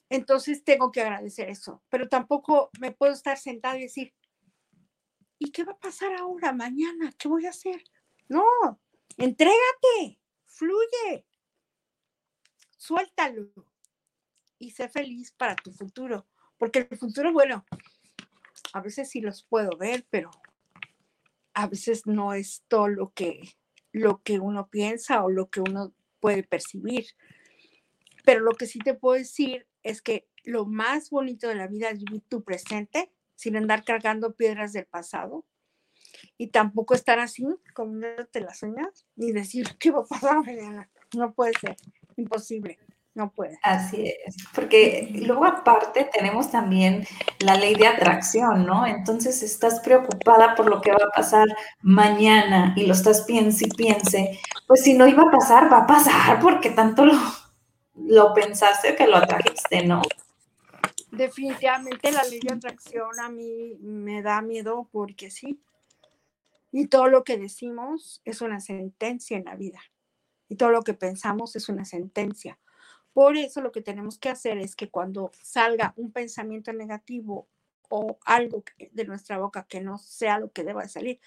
Entonces 0.09 0.63
tengo 0.63 0.91
que 0.91 1.01
agradecer 1.01 1.49
eso, 1.49 1.83
pero 1.89 2.07
tampoco 2.07 2.69
me 2.79 2.91
puedo 2.91 3.13
estar 3.13 3.37
sentada 3.37 3.77
y 3.77 3.83
decir, 3.83 4.13
¿y 5.39 5.51
qué 5.51 5.63
va 5.63 5.73
a 5.73 5.79
pasar 5.79 6.13
ahora, 6.15 6.53
mañana? 6.53 7.11
¿Qué 7.17 7.27
voy 7.27 7.45
a 7.45 7.49
hacer? 7.49 7.83
No, 8.27 8.45
entrégate, 9.17 10.19
fluye, 10.45 11.25
suéltalo 12.77 13.51
y 14.59 14.71
sé 14.71 14.89
feliz 14.89 15.31
para 15.31 15.55
tu 15.55 15.71
futuro, 15.71 16.27
porque 16.57 16.87
el 16.89 16.97
futuro, 16.97 17.33
bueno, 17.33 17.65
a 18.73 18.81
veces 18.81 19.09
sí 19.09 19.21
los 19.21 19.43
puedo 19.43 19.75
ver, 19.77 20.05
pero 20.09 20.29
a 21.53 21.67
veces 21.67 22.05
no 22.05 22.33
es 22.33 22.63
todo 22.67 22.87
lo 22.87 23.11
que 23.13 23.55
lo 23.95 24.21
que 24.23 24.39
uno 24.39 24.67
piensa 24.67 25.23
o 25.23 25.29
lo 25.29 25.49
que 25.49 25.61
uno 25.61 25.93
puede 26.19 26.43
percibir. 26.43 27.05
Pero 28.25 28.41
lo 28.41 28.51
que 28.51 28.67
sí 28.67 28.79
te 28.79 28.93
puedo 28.93 29.17
decir 29.17 29.67
es 29.83 30.01
que 30.01 30.27
lo 30.43 30.65
más 30.65 31.09
bonito 31.09 31.47
de 31.47 31.55
la 31.55 31.67
vida 31.67 31.89
es 31.89 32.03
vivir 32.03 32.21
tu 32.27 32.43
presente 32.43 33.09
sin 33.35 33.55
andar 33.55 33.85
cargando 33.85 34.35
piedras 34.35 34.73
del 34.73 34.85
pasado 34.85 35.45
y 36.37 36.47
tampoco 36.47 36.93
estar 36.93 37.19
así 37.19 37.45
comiéndote 37.73 38.41
las 38.41 38.63
uñas 38.63 39.05
y 39.15 39.31
decir 39.31 39.77
qué 39.79 39.91
va 39.91 40.01
a 40.01 40.05
pasar 40.05 40.43
mañana. 40.43 40.89
No 41.15 41.33
puede 41.33 41.53
ser, 41.53 41.77
imposible 42.17 42.77
no 43.15 43.31
puede. 43.31 43.57
Así 43.63 44.13
es, 44.25 44.35
porque 44.53 45.09
luego 45.25 45.45
aparte 45.45 46.09
tenemos 46.11 46.51
también 46.51 47.07
la 47.39 47.55
ley 47.55 47.73
de 47.75 47.87
atracción, 47.87 48.65
¿no? 48.65 48.85
Entonces 48.85 49.41
estás 49.41 49.79
preocupada 49.79 50.53
por 50.53 50.69
lo 50.69 50.81
que 50.81 50.91
va 50.91 51.05
a 51.07 51.15
pasar 51.15 51.47
mañana 51.81 52.73
y 52.75 52.85
lo 52.85 52.93
estás 52.93 53.21
piense 53.21 53.67
y 53.67 53.69
piense, 53.69 54.39
pues 54.67 54.83
si 54.83 54.93
no 54.93 55.07
iba 55.07 55.23
a 55.23 55.31
pasar, 55.31 55.71
va 55.71 55.79
a 55.79 55.87
pasar 55.87 56.41
porque 56.41 56.71
tanto 56.71 57.05
lo, 57.05 57.13
lo 57.95 58.33
pensaste 58.33 58.95
que 58.95 59.07
lo 59.07 59.15
atrajiste, 59.15 59.85
¿no? 59.85 60.01
Definitivamente 61.09 62.11
la 62.11 62.23
ley 62.23 62.41
de 62.41 62.53
atracción 62.53 63.17
a 63.21 63.29
mí 63.29 63.77
me 63.79 64.21
da 64.21 64.41
miedo 64.41 64.89
porque 64.91 65.31
sí. 65.31 65.61
Y 66.73 66.87
todo 66.87 67.07
lo 67.07 67.23
que 67.23 67.37
decimos 67.37 68.21
es 68.25 68.41
una 68.41 68.59
sentencia 68.59 69.37
en 69.37 69.45
la 69.45 69.55
vida. 69.55 69.79
Y 70.49 70.57
todo 70.57 70.71
lo 70.71 70.81
que 70.81 70.93
pensamos 70.93 71.55
es 71.55 71.69
una 71.69 71.85
sentencia 71.85 72.59
por 73.15 73.37
eso 73.37 73.61
lo 73.61 73.71
que 73.71 73.81
tenemos 73.81 74.17
que 74.17 74.27
hacer 74.27 74.57
es 74.57 74.75
que 74.75 74.89
cuando 74.89 75.31
salga 75.41 75.93
un 75.95 76.11
pensamiento 76.11 76.73
negativo 76.73 77.47
o 77.87 78.19
algo 78.25 78.65
de 78.91 79.05
nuestra 79.05 79.37
boca 79.37 79.65
que 79.69 79.79
no 79.79 79.97
sea 79.97 80.37
lo 80.37 80.51
que 80.51 80.65
deba 80.65 80.81
de 80.81 80.89
salir, 80.89 81.21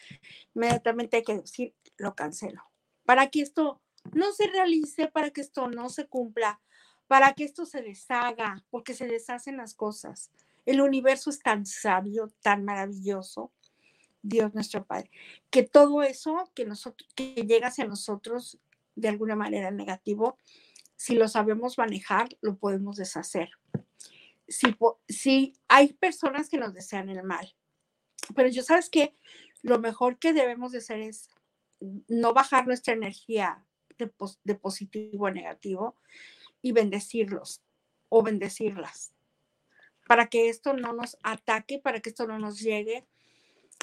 inmediatamente 0.54 1.16
hay 1.16 1.22
que 1.22 1.38
decir, 1.38 1.74
lo 1.96 2.14
cancelo. 2.14 2.62
Para 3.06 3.30
que 3.30 3.40
esto 3.40 3.80
no 4.12 4.32
se 4.32 4.48
realice, 4.48 5.08
para 5.08 5.30
que 5.30 5.40
esto 5.40 5.66
no 5.68 5.88
se 5.88 6.06
cumpla, 6.06 6.60
para 7.06 7.32
que 7.32 7.44
esto 7.44 7.64
se 7.64 7.80
deshaga, 7.80 8.62
porque 8.68 8.92
se 8.92 9.06
deshacen 9.06 9.56
las 9.56 9.72
cosas. 9.72 10.30
El 10.66 10.82
universo 10.82 11.30
es 11.30 11.38
tan 11.38 11.64
sabio, 11.64 12.28
tan 12.42 12.66
maravilloso, 12.66 13.50
Dios 14.20 14.52
nuestro 14.52 14.84
Padre, 14.84 15.10
que 15.48 15.62
todo 15.62 16.02
eso 16.02 16.50
que, 16.54 16.68
que 17.14 17.46
llega 17.46 17.68
hacia 17.68 17.86
nosotros 17.86 18.58
de 18.94 19.08
alguna 19.08 19.36
manera 19.36 19.70
negativo, 19.70 20.36
si 20.98 21.14
lo 21.14 21.28
sabemos 21.28 21.78
manejar, 21.78 22.28
lo 22.40 22.58
podemos 22.58 22.96
deshacer. 22.96 23.50
Si, 24.48 24.76
si 25.08 25.54
hay 25.68 25.92
personas 25.92 26.48
que 26.48 26.58
nos 26.58 26.74
desean 26.74 27.08
el 27.08 27.22
mal, 27.22 27.54
pero 28.34 28.48
yo 28.48 28.62
sabes 28.62 28.90
que 28.90 29.14
lo 29.62 29.78
mejor 29.78 30.18
que 30.18 30.32
debemos 30.32 30.72
de 30.72 30.78
hacer 30.78 31.00
es 31.00 31.30
no 32.08 32.34
bajar 32.34 32.66
nuestra 32.66 32.94
energía 32.94 33.64
de, 33.96 34.54
positivo 34.56 35.26
a 35.26 35.30
negativo 35.30 35.96
y 36.60 36.72
bendecirlos 36.72 37.62
o 38.08 38.22
bendecirlas 38.22 39.12
para 40.08 40.28
que 40.28 40.48
esto 40.48 40.72
no 40.72 40.92
nos 40.92 41.16
ataque, 41.22 41.78
para 41.78 42.00
que 42.00 42.08
esto 42.08 42.26
no 42.26 42.38
nos 42.38 42.58
llegue. 42.58 43.06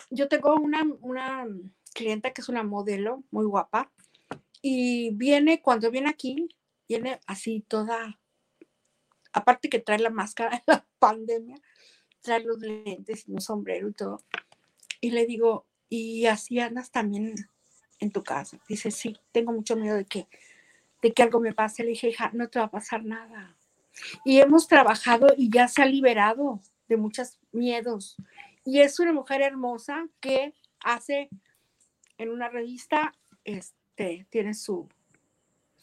Yo 0.09 0.27
tengo 0.27 0.55
una, 0.55 0.83
una 1.01 1.47
clienta 1.93 2.31
que 2.31 2.41
es 2.41 2.49
una 2.49 2.63
modelo 2.63 3.23
muy 3.31 3.45
guapa 3.45 3.93
y 4.61 5.11
viene, 5.11 5.61
cuando 5.61 5.91
viene 5.91 6.09
aquí, 6.09 6.49
viene 6.87 7.19
así 7.27 7.63
toda, 7.67 8.19
aparte 9.33 9.69
que 9.69 9.79
trae 9.79 9.99
la 9.99 10.09
máscara 10.09 10.57
de 10.57 10.63
la 10.67 10.85
pandemia, 10.99 11.57
trae 12.21 12.43
los 12.43 12.59
lentes 12.59 13.27
y 13.27 13.31
un 13.31 13.41
sombrero 13.41 13.89
y 13.89 13.93
todo. 13.93 14.23
Y 15.01 15.11
le 15.11 15.25
digo, 15.25 15.65
¿y 15.89 16.25
así 16.25 16.59
andas 16.59 16.91
también 16.91 17.35
en 17.99 18.11
tu 18.11 18.23
casa? 18.23 18.59
Dice, 18.67 18.91
sí, 18.91 19.17
tengo 19.31 19.51
mucho 19.51 19.75
miedo 19.75 19.95
de 19.95 20.05
que, 20.05 20.27
de 21.01 21.13
que 21.13 21.23
algo 21.23 21.39
me 21.39 21.53
pase. 21.53 21.83
Le 21.83 21.89
dije, 21.89 22.09
hija, 22.09 22.31
no 22.33 22.49
te 22.49 22.59
va 22.59 22.65
a 22.65 22.71
pasar 22.71 23.03
nada. 23.03 23.55
Y 24.23 24.39
hemos 24.39 24.67
trabajado 24.67 25.27
y 25.37 25.49
ya 25.49 25.67
se 25.67 25.81
ha 25.81 25.85
liberado 25.85 26.59
de 26.87 26.97
muchos 26.97 27.39
miedos. 27.51 28.15
Y 28.63 28.81
es 28.81 28.99
una 28.99 29.13
mujer 29.13 29.41
hermosa 29.41 30.07
que 30.19 30.53
hace 30.79 31.29
en 32.17 32.29
una 32.29 32.49
revista, 32.49 33.13
este, 33.43 34.25
tiene 34.29 34.53
su, 34.53 34.89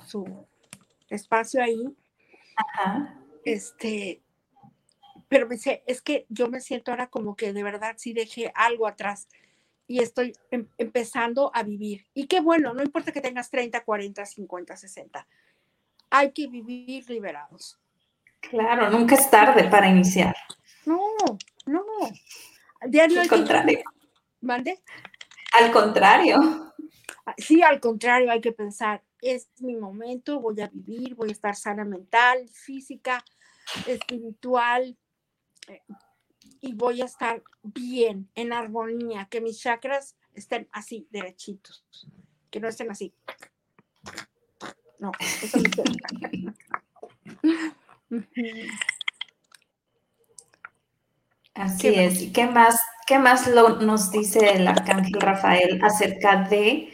su 0.06 0.46
espacio 1.12 1.62
ahí. 1.62 1.84
Este, 3.44 4.22
pero 5.28 5.46
me 5.46 5.56
dice, 5.56 5.82
es 5.86 6.02
que 6.02 6.26
yo 6.28 6.48
me 6.48 6.60
siento 6.60 6.90
ahora 6.90 7.08
como 7.08 7.36
que 7.36 7.52
de 7.52 7.62
verdad 7.62 7.94
sí 7.98 8.12
dejé 8.12 8.52
algo 8.54 8.86
atrás 8.86 9.28
y 9.86 10.00
estoy 10.00 10.34
em, 10.50 10.68
empezando 10.78 11.50
a 11.54 11.62
vivir. 11.62 12.06
Y 12.14 12.26
qué 12.26 12.40
bueno, 12.40 12.72
no 12.74 12.82
importa 12.82 13.12
que 13.12 13.20
tengas 13.20 13.50
30, 13.50 13.84
40, 13.84 14.24
50, 14.24 14.76
60. 14.76 15.26
Hay 16.10 16.32
que 16.32 16.46
vivir 16.48 17.08
liberados. 17.08 17.78
Claro, 18.40 18.90
nunca 18.90 19.14
es 19.14 19.30
tarde 19.30 19.64
para 19.68 19.88
iniciar. 19.88 20.34
No, 20.84 20.98
no. 21.66 21.84
al 22.80 23.28
contrario. 23.28 23.82
¿Mande? 24.40 24.80
Al 25.52 25.70
contrario. 25.70 26.74
Sí, 27.36 27.62
al 27.62 27.80
contrario, 27.80 28.30
hay 28.30 28.40
que 28.40 28.52
pensar, 28.52 29.02
es 29.22 29.48
mi 29.60 29.76
momento, 29.76 30.40
voy 30.40 30.60
a 30.60 30.68
vivir, 30.68 31.14
voy 31.14 31.30
a 31.30 31.32
estar 31.32 31.56
sana 31.56 31.84
mental, 31.84 32.48
física, 32.50 33.24
espiritual, 33.86 34.98
eh, 35.68 35.82
y 36.60 36.74
voy 36.74 37.00
a 37.00 37.06
estar 37.06 37.42
bien, 37.62 38.28
en 38.34 38.52
armonía, 38.52 39.26
que 39.30 39.40
mis 39.40 39.60
chakras 39.60 40.16
estén 40.34 40.68
así, 40.72 41.08
derechitos, 41.10 41.84
que 42.50 42.60
no 42.60 42.68
estén 42.68 42.90
así. 42.90 43.14
No, 44.98 45.12
eso 45.20 45.58
no 45.58 45.70
Así 51.54 51.88
es. 51.88 52.22
¿Y 52.22 52.32
qué 52.32 52.46
más, 52.46 52.80
qué 53.06 53.18
más 53.18 53.48
nos 53.48 54.10
dice 54.10 54.54
el 54.54 54.66
arcángel 54.66 55.20
Rafael 55.20 55.80
acerca 55.82 56.48
de, 56.48 56.92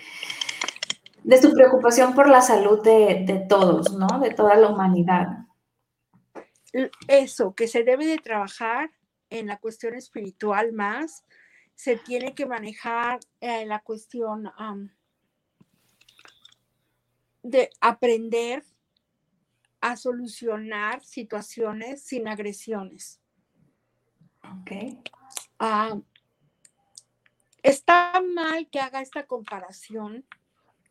de 1.29 1.43
su 1.43 1.53
preocupación 1.53 2.15
por 2.15 2.27
la 2.27 2.41
salud 2.41 2.83
de, 2.83 3.23
de 3.27 3.41
todos, 3.47 3.93
¿no? 3.93 4.19
De 4.19 4.33
toda 4.33 4.57
la 4.57 4.71
humanidad. 4.71 5.27
Eso, 7.07 7.55
que 7.55 7.69
se 7.69 7.85
debe 7.85 8.07
de 8.07 8.17
trabajar 8.17 8.91
en 9.29 9.47
la 9.47 9.59
cuestión 9.59 9.95
espiritual 9.95 10.73
más, 10.73 11.27
se 11.75 11.97
tiene 11.97 12.35
que 12.35 12.47
manejar 12.47 13.21
en 13.41 13.69
la 13.69 13.81
cuestión 13.81 14.51
de 17.43 17.69
aprender 17.83 18.65
a 19.83 19.99
solucionar 19.99 21.05
situaciones 21.05 22.05
sin 22.05 22.27
agresiones. 22.27 23.21
Ok. 24.63 24.97
Está 27.63 28.23
mal 28.35 28.67
que 28.71 28.81
haga 28.81 29.03
esta 29.03 29.27
comparación 29.27 30.25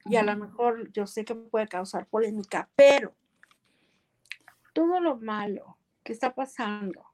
y 0.10 0.16
a 0.16 0.24
lo 0.24 0.36
mejor 0.36 0.92
yo 0.92 1.08
sé 1.08 1.26
que 1.26 1.36
puede 1.36 1.68
causar 1.68 2.08
polémica, 2.08 2.70
pero 2.76 3.14
todo 4.74 5.00
lo 5.00 5.18
malo 5.18 5.78
que 6.04 6.14
está 6.14 6.34
pasando 6.34 7.06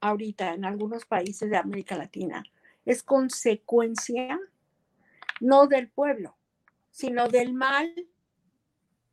ahorita 0.00 0.54
en 0.54 0.64
algunos 0.64 1.06
países 1.06 1.50
de 1.50 1.56
América 1.56 1.96
Latina 1.96 2.44
es 2.84 3.02
consecuencia 3.02 4.38
no 5.40 5.66
del 5.66 5.88
pueblo, 5.88 6.36
sino 6.90 7.28
del 7.28 7.52
mal 7.52 7.92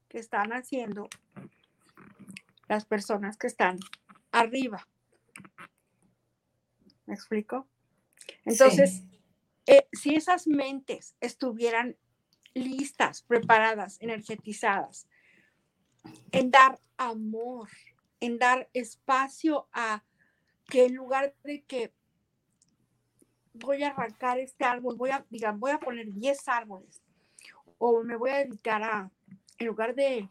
que 0.08 0.20
están 0.20 0.54
haciendo 0.54 1.08
las 2.68 2.86
personas 2.86 3.38
que 3.38 3.48
están 3.48 3.80
arriba. 4.32 4.88
¿Me 7.06 7.14
explico? 7.14 7.68
Entonces, 8.46 9.04
eh, 9.66 9.88
si 9.92 10.16
esas 10.16 10.48
mentes 10.48 11.16
estuvieran 11.20 11.98
listas, 12.54 13.24
preparadas, 13.24 13.98
energetizadas, 14.02 15.08
en 16.32 16.52
dar 16.52 16.80
amor, 16.98 17.70
en 18.20 18.38
dar 18.38 18.70
espacio 18.74 19.68
a 19.72 20.04
que 20.66 20.86
en 20.86 20.96
lugar 20.96 21.34
de 21.44 21.63
que 21.63 21.94
voy 23.54 23.84
a 23.84 23.89
arrancar 23.89 24.39
este 24.39 24.66
árbol, 24.66 24.96
voy 24.96 25.12
a, 25.12 25.26
digan, 25.30 25.60
voy 25.60 25.72
a 25.72 25.80
poner 25.80 26.12
10 26.12 26.48
árboles, 26.48 27.02
o 27.78 28.04
me 28.04 28.16
voy 28.16 28.32
a 28.32 28.38
dedicar 28.39 28.82
a, 28.84 29.12
en 29.58 29.68
lugar 29.68 29.94
de 29.96 30.28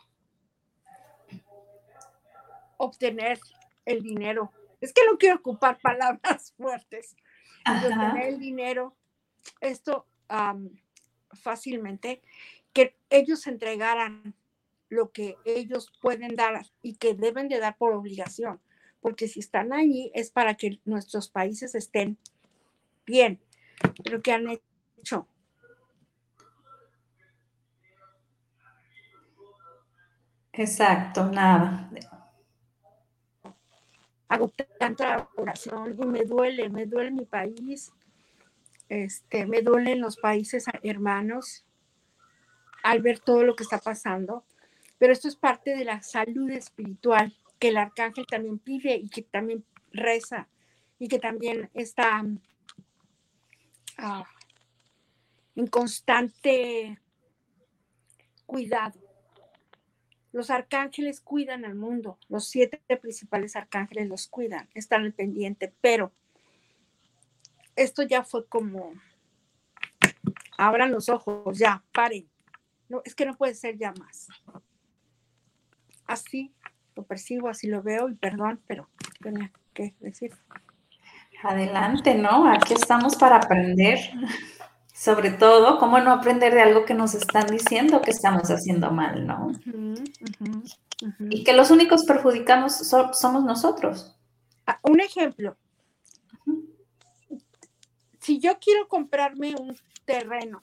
obtener 2.76 3.38
el 3.85 4.02
dinero. 4.02 4.50
Es 4.80 4.92
que 4.92 5.02
no 5.08 5.16
quiero 5.18 5.37
ocupar 5.37 5.78
palabras 5.82 6.52
fuertes. 6.56 7.16
Obtener 7.64 8.26
el 8.26 8.40
dinero, 8.40 8.96
esto 9.61 10.06
fácilmente, 11.34 12.22
que 12.72 12.96
ellos 13.10 13.46
entregaran 13.46 14.34
lo 14.88 15.10
que 15.10 15.36
ellos 15.44 15.92
pueden 16.00 16.36
dar 16.36 16.66
y 16.82 16.96
que 16.96 17.14
deben 17.14 17.48
de 17.48 17.58
dar 17.58 17.76
por 17.76 17.94
obligación, 17.94 18.60
porque 19.00 19.28
si 19.28 19.40
están 19.40 19.72
allí 19.72 20.10
es 20.14 20.30
para 20.30 20.54
que 20.54 20.80
nuestros 20.84 21.28
países 21.28 21.74
estén 21.74 22.18
bien. 23.06 23.40
Pero 24.04 24.22
que 24.22 24.32
han 24.32 24.48
hecho? 24.48 25.26
Exacto, 30.52 31.30
nada 31.30 31.90
hago 34.32 34.50
tanta 34.78 35.28
oración 35.36 35.94
y 36.00 36.06
me 36.06 36.24
duele, 36.24 36.70
me 36.70 36.86
duele 36.86 37.10
mi 37.10 37.26
país, 37.26 37.92
este, 38.92 39.46
me 39.46 39.62
duelen 39.62 40.02
los 40.02 40.18
países 40.18 40.66
hermanos 40.83 41.64
al 42.83 43.00
ver 43.00 43.20
todo 43.20 43.42
lo 43.42 43.57
que 43.57 43.62
está 43.62 43.78
pasando, 43.78 44.44
pero 44.98 45.14
esto 45.14 45.28
es 45.28 45.37
parte 45.37 45.74
de 45.74 45.87
la 45.87 46.02
salud 46.02 46.50
espiritual 46.50 47.35
que 47.59 47.68
el 47.68 47.78
arcángel 47.78 48.26
también 48.26 48.59
pide 48.59 48.96
y 48.96 49.09
que 49.09 49.22
también 49.22 49.64
reza 49.92 50.46
y 50.98 51.09
que 51.09 51.18
también 51.18 51.70
está 51.72 52.22
ah, 53.96 54.24
en 55.57 55.66
constante 55.68 57.00
cuidado. 58.44 59.00
Los 60.33 60.50
arcángeles 60.50 61.22
cuidan 61.22 61.64
al 61.64 61.76
mundo, 61.76 62.18
los 62.28 62.46
siete 62.46 62.83
principales 63.00 63.57
arcángeles 63.57 64.07
los 64.07 64.26
cuidan, 64.28 64.68
están 64.74 65.05
al 65.05 65.14
pendiente, 65.14 65.72
pero 65.81 66.12
esto 67.76 68.02
ya 68.02 68.24
fue 68.24 68.46
como, 68.46 68.92
abran 70.58 70.92
los 70.92 71.08
ojos, 71.08 71.58
ya, 71.58 71.82
paren. 71.92 72.28
No, 72.88 73.02
es 73.04 73.14
que 73.14 73.26
no 73.26 73.37
puede 73.37 73.54
ser 73.54 73.78
ya 73.78 73.92
más. 73.92 74.28
Así 76.06 76.52
lo 76.94 77.04
percibo, 77.04 77.48
así 77.48 77.68
lo 77.68 77.82
veo 77.82 78.08
y 78.08 78.14
perdón, 78.14 78.61
pero 78.66 78.88
tenía 79.20 79.50
que 79.72 79.94
decir. 80.00 80.32
Adelante, 81.42 82.14
¿no? 82.14 82.48
Aquí 82.50 82.74
estamos 82.74 83.16
para 83.16 83.37
aprender. 83.37 83.98
Sobre 84.94 85.30
todo, 85.30 85.78
¿cómo 85.78 85.98
no 85.98 86.12
aprender 86.12 86.54
de 86.54 86.61
algo 86.61 86.85
que 86.85 86.94
nos 86.94 87.14
están 87.14 87.46
diciendo 87.46 88.02
que 88.02 88.11
estamos 88.12 88.50
haciendo 88.50 88.90
mal, 88.92 89.26
no? 89.26 89.50
Y 91.30 91.42
que 91.42 91.54
los 91.54 91.70
únicos 91.70 92.04
perjudicamos 92.04 92.74
somos 92.76 93.42
nosotros. 93.42 94.16
Ah, 94.66 94.78
un 94.82 95.00
ejemplo, 95.00 95.56
si 98.22 98.38
yo 98.38 98.58
quiero 98.61 98.87
comprarme 98.88 99.54
un 99.56 99.76
terreno, 100.04 100.62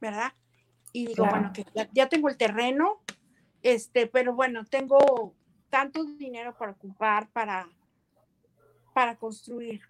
¿verdad? 0.00 0.32
Y 0.92 1.06
digo, 1.06 1.26
bueno, 1.26 1.52
que 1.52 1.64
ya, 1.92 2.08
tengo 2.08 2.28
el 2.28 2.36
terreno, 2.36 3.00
este, 3.62 4.06
pero 4.06 4.34
bueno, 4.34 4.64
tengo 4.66 5.34
tanto 5.70 6.04
dinero 6.04 6.54
para 6.56 6.72
ocupar, 6.72 7.28
para, 7.30 7.66
para 8.92 9.16
construir. 9.16 9.80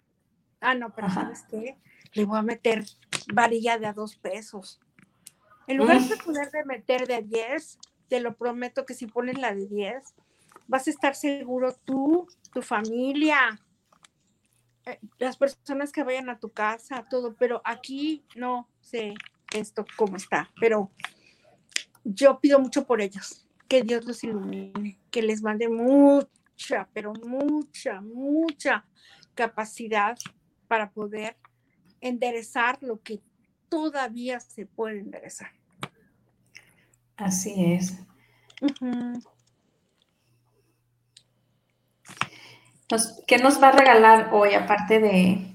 Ah, 0.61 0.73
no, 0.73 0.95
pero 0.95 1.09
¿sabes 1.09 1.43
qué? 1.49 1.77
Le 2.13 2.23
voy 2.23 2.39
a 2.39 2.41
meter 2.41 2.85
varilla 3.33 3.77
de 3.77 3.87
a 3.87 3.93
dos 3.93 4.15
pesos. 4.15 4.79
En 5.67 5.77
lugar 5.77 5.99
de 6.01 6.15
poder 6.17 6.49
de 6.51 6.63
meter 6.63 7.05
de 7.05 7.21
10, 7.21 7.79
te 8.07 8.19
lo 8.21 8.35
prometo 8.35 8.85
que 8.85 8.93
si 8.93 9.07
pones 9.07 9.37
la 9.37 9.53
de 9.53 9.67
10, 9.67 10.15
vas 10.67 10.87
a 10.87 10.89
estar 10.89 11.15
seguro 11.15 11.75
tú, 11.83 12.27
tu 12.53 12.61
familia, 12.61 13.59
eh, 14.85 14.99
las 15.17 15.37
personas 15.37 15.91
que 15.91 16.03
vayan 16.03 16.29
a 16.29 16.39
tu 16.39 16.51
casa, 16.51 17.05
todo, 17.09 17.35
pero 17.35 17.61
aquí 17.65 18.23
no 18.35 18.69
sé 18.81 19.13
esto 19.53 19.85
cómo 19.97 20.15
está, 20.15 20.51
pero 20.59 20.91
yo 22.03 22.39
pido 22.39 22.59
mucho 22.59 22.85
por 22.85 23.01
ellos, 23.01 23.47
que 23.67 23.81
Dios 23.81 24.05
los 24.05 24.23
ilumine, 24.23 24.99
que 25.09 25.21
les 25.21 25.41
mande 25.41 25.67
mucha, 25.69 26.87
pero 26.93 27.13
mucha, 27.13 28.01
mucha 28.01 28.85
capacidad 29.33 30.17
para 30.67 30.91
poder 30.91 31.35
enderezar 32.01 32.77
lo 32.81 33.01
que 33.01 33.21
todavía 33.69 34.39
se 34.39 34.65
puede 34.65 34.99
enderezar. 34.99 35.51
Así 37.17 37.73
es. 37.73 37.97
¿Qué 43.27 43.37
nos 43.39 43.61
va 43.61 43.69
a 43.69 43.71
regalar 43.71 44.29
hoy 44.31 44.53
aparte 44.53 44.99
de... 44.99 45.51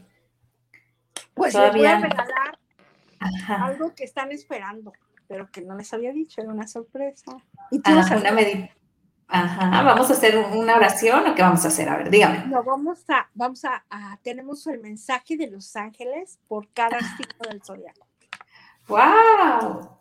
Pues 1.35 1.55
les 1.55 1.73
voy 1.73 1.87
a 1.87 2.01
regalar 2.01 2.59
algo 3.49 3.95
que 3.95 4.05
están 4.05 4.33
esperando, 4.33 4.93
pero 5.29 5.51
que 5.51 5.63
no 5.63 5.77
les 5.77 5.93
había 5.93 6.13
dicho, 6.13 6.41
era 6.41 6.51
una 6.51 6.67
sorpresa. 6.67 7.37
¿Y 7.71 7.81
tú 7.81 7.91
ah, 7.91 8.07
una 8.17 8.33
Ajá, 9.33 9.85
vamos 9.85 10.11
a 10.11 10.15
hacer 10.15 10.37
una 10.37 10.75
oración 10.75 11.25
o 11.29 11.35
qué 11.37 11.43
vamos 11.43 11.65
a 11.65 11.69
hacer? 11.69 11.89
A 11.89 11.99
ver, 11.99 12.11
dígame. 12.11 12.47
No, 12.47 12.65
vamos 12.65 13.09
a, 13.09 13.31
vamos 13.35 13.65
a, 13.65 13.85
tenemos 14.23 14.67
el 14.67 14.81
mensaje 14.81 15.37
de 15.37 15.49
los 15.49 15.77
ángeles 15.77 16.41
por 16.49 16.69
cada 16.73 16.99
signo 16.99 17.49
del 17.49 17.63
zodiaco. 17.63 18.09
¡Wow! 18.89 19.99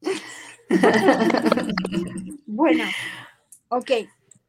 bueno, 2.46 2.84
ok. 3.68 3.90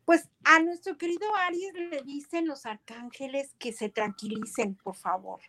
Pues 0.09 0.27
a 0.43 0.59
nuestro 0.59 0.97
querido 0.97 1.27
Aries 1.35 1.71
le 1.75 2.01
dicen 2.01 2.47
los 2.47 2.65
arcángeles 2.65 3.53
que 3.59 3.71
se 3.71 3.89
tranquilicen, 3.89 4.73
por 4.73 4.95
favor. 4.95 5.39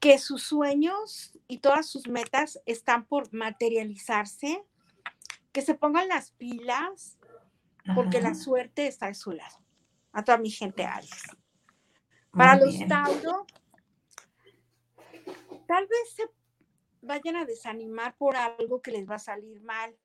Que 0.00 0.18
sus 0.18 0.42
sueños 0.42 1.38
y 1.46 1.58
todas 1.58 1.88
sus 1.88 2.08
metas 2.08 2.60
están 2.66 3.06
por 3.06 3.32
materializarse, 3.32 4.64
que 5.52 5.62
se 5.62 5.76
pongan 5.76 6.08
las 6.08 6.32
pilas, 6.32 7.16
porque 7.94 8.20
la 8.20 8.34
suerte 8.34 8.88
está 8.88 9.06
de 9.06 9.14
su 9.14 9.30
lado. 9.30 9.58
A 10.10 10.24
toda 10.24 10.38
mi 10.38 10.50
gente 10.50 10.84
Aries. 10.84 11.22
Para 12.32 12.56
los 12.56 12.76
Tauro, 12.88 13.46
tal 15.68 15.86
vez 15.86 16.14
se 16.16 16.24
vayan 17.00 17.36
a 17.36 17.44
desanimar 17.44 18.16
por 18.16 18.34
algo 18.34 18.82
que 18.82 18.90
les 18.90 19.08
va 19.08 19.14
a 19.14 19.20
salir 19.20 19.62
mal. 19.62 19.96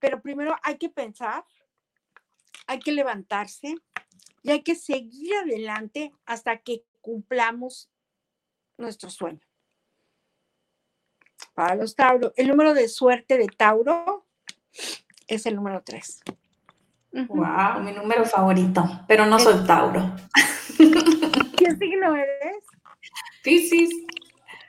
Pero 0.00 0.20
primero 0.20 0.56
hay 0.64 0.76
que 0.76 0.88
pensar 0.88 1.44
hay 2.68 2.78
que 2.78 2.92
levantarse 2.92 3.74
y 4.42 4.50
hay 4.50 4.62
que 4.62 4.76
seguir 4.76 5.34
adelante 5.34 6.12
hasta 6.26 6.58
que 6.58 6.84
cumplamos 7.00 7.90
nuestro 8.76 9.10
sueño. 9.10 9.40
Para 11.54 11.74
los 11.74 11.96
Tauro, 11.96 12.32
el 12.36 12.46
número 12.46 12.74
de 12.74 12.88
suerte 12.88 13.38
de 13.38 13.46
Tauro 13.46 14.26
es 15.26 15.46
el 15.46 15.56
número 15.56 15.82
3. 15.82 16.20
Wow, 17.28 17.80
mi 17.82 17.92
número 17.92 18.24
favorito, 18.26 18.84
pero 19.08 19.24
no 19.24 19.38
soy 19.38 19.66
Tauro. 19.66 20.14
¿Qué 21.56 21.74
signo 21.76 22.14
eres? 22.14 22.64
Piscis. 23.42 23.90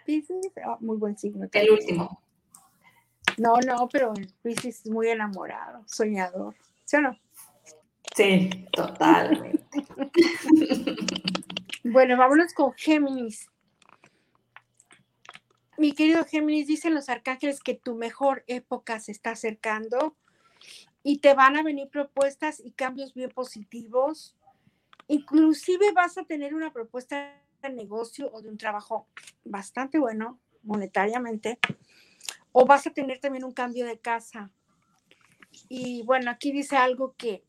Piscis, 0.05 0.51
ah, 0.65 0.77
muy 0.79 0.97
buen 0.97 1.17
signo. 1.17 1.47
El 1.51 1.69
último. 1.71 2.21
No, 3.37 3.55
no, 3.57 3.89
pero 3.89 4.13
Piscis 4.41 4.85
es 4.85 4.89
muy 4.89 5.09
enamorado, 5.09 5.83
soñador. 5.85 6.55
¿Sí 6.85 6.95
o 6.95 7.01
no? 7.01 7.19
Sí, 8.19 8.49
totalmente. 8.73 9.63
bueno, 11.85 12.17
vámonos 12.17 12.53
con 12.53 12.73
Géminis. 12.73 13.49
Mi 15.77 15.93
querido 15.93 16.25
Géminis, 16.25 16.67
dicen 16.67 16.95
los 16.95 17.07
arcángeles 17.07 17.61
que 17.61 17.75
tu 17.75 17.95
mejor 17.95 18.43
época 18.47 18.99
se 18.99 19.13
está 19.13 19.31
acercando 19.31 20.17
y 21.01 21.19
te 21.19 21.33
van 21.33 21.55
a 21.55 21.63
venir 21.63 21.87
propuestas 21.87 22.59
y 22.59 22.71
cambios 22.71 23.13
bien 23.13 23.29
positivos. 23.29 24.35
Inclusive 25.07 25.93
vas 25.93 26.17
a 26.17 26.25
tener 26.25 26.53
una 26.53 26.73
propuesta 26.73 27.41
de 27.61 27.69
negocio 27.69 28.29
o 28.33 28.41
de 28.41 28.49
un 28.49 28.57
trabajo 28.57 29.07
bastante 29.45 29.97
bueno 29.97 30.41
monetariamente 30.63 31.57
o 32.51 32.65
vas 32.65 32.85
a 32.85 32.91
tener 32.91 33.19
también 33.19 33.45
un 33.45 33.53
cambio 33.53 33.85
de 33.85 33.97
casa. 33.97 34.51
Y 35.69 36.03
bueno, 36.03 36.29
aquí 36.29 36.51
dice 36.51 36.75
algo 36.75 37.15
que 37.17 37.45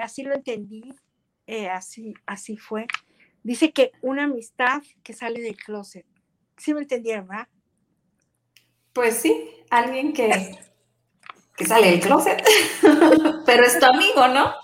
así 0.00 0.22
lo 0.22 0.34
entendí, 0.34 0.94
eh, 1.46 1.68
así, 1.68 2.14
así 2.26 2.56
fue. 2.56 2.86
Dice 3.42 3.72
que 3.72 3.92
una 4.00 4.24
amistad 4.24 4.82
que 5.02 5.12
sale 5.12 5.40
del 5.40 5.56
closet. 5.56 6.06
¿Sí 6.56 6.74
me 6.74 6.80
entendieron, 6.80 7.26
verdad? 7.26 7.48
Pues 8.92 9.16
sí, 9.16 9.50
alguien 9.70 10.12
que, 10.12 10.58
que 11.56 11.66
sale 11.66 11.90
del 11.90 12.00
closet, 12.00 12.42
pero 13.46 13.64
es 13.64 13.78
tu 13.78 13.86
amigo, 13.86 14.28
¿no? 14.28 14.54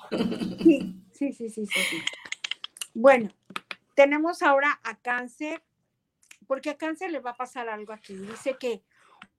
sí, 1.13 1.33
sí, 1.33 1.33
sí, 1.33 1.51
sí, 1.51 1.67
sí. 1.67 2.03
Bueno, 2.95 3.31
tenemos 3.95 4.43
ahora 4.43 4.79
a 4.85 4.97
cáncer, 4.97 5.63
porque 6.47 6.71
a 6.71 6.77
cáncer 6.77 7.11
le 7.11 7.21
va 7.21 7.31
a 7.31 7.37
pasar 7.37 7.69
algo 7.69 7.93
aquí. 7.93 8.15
Dice 8.15 8.57
que 8.59 8.83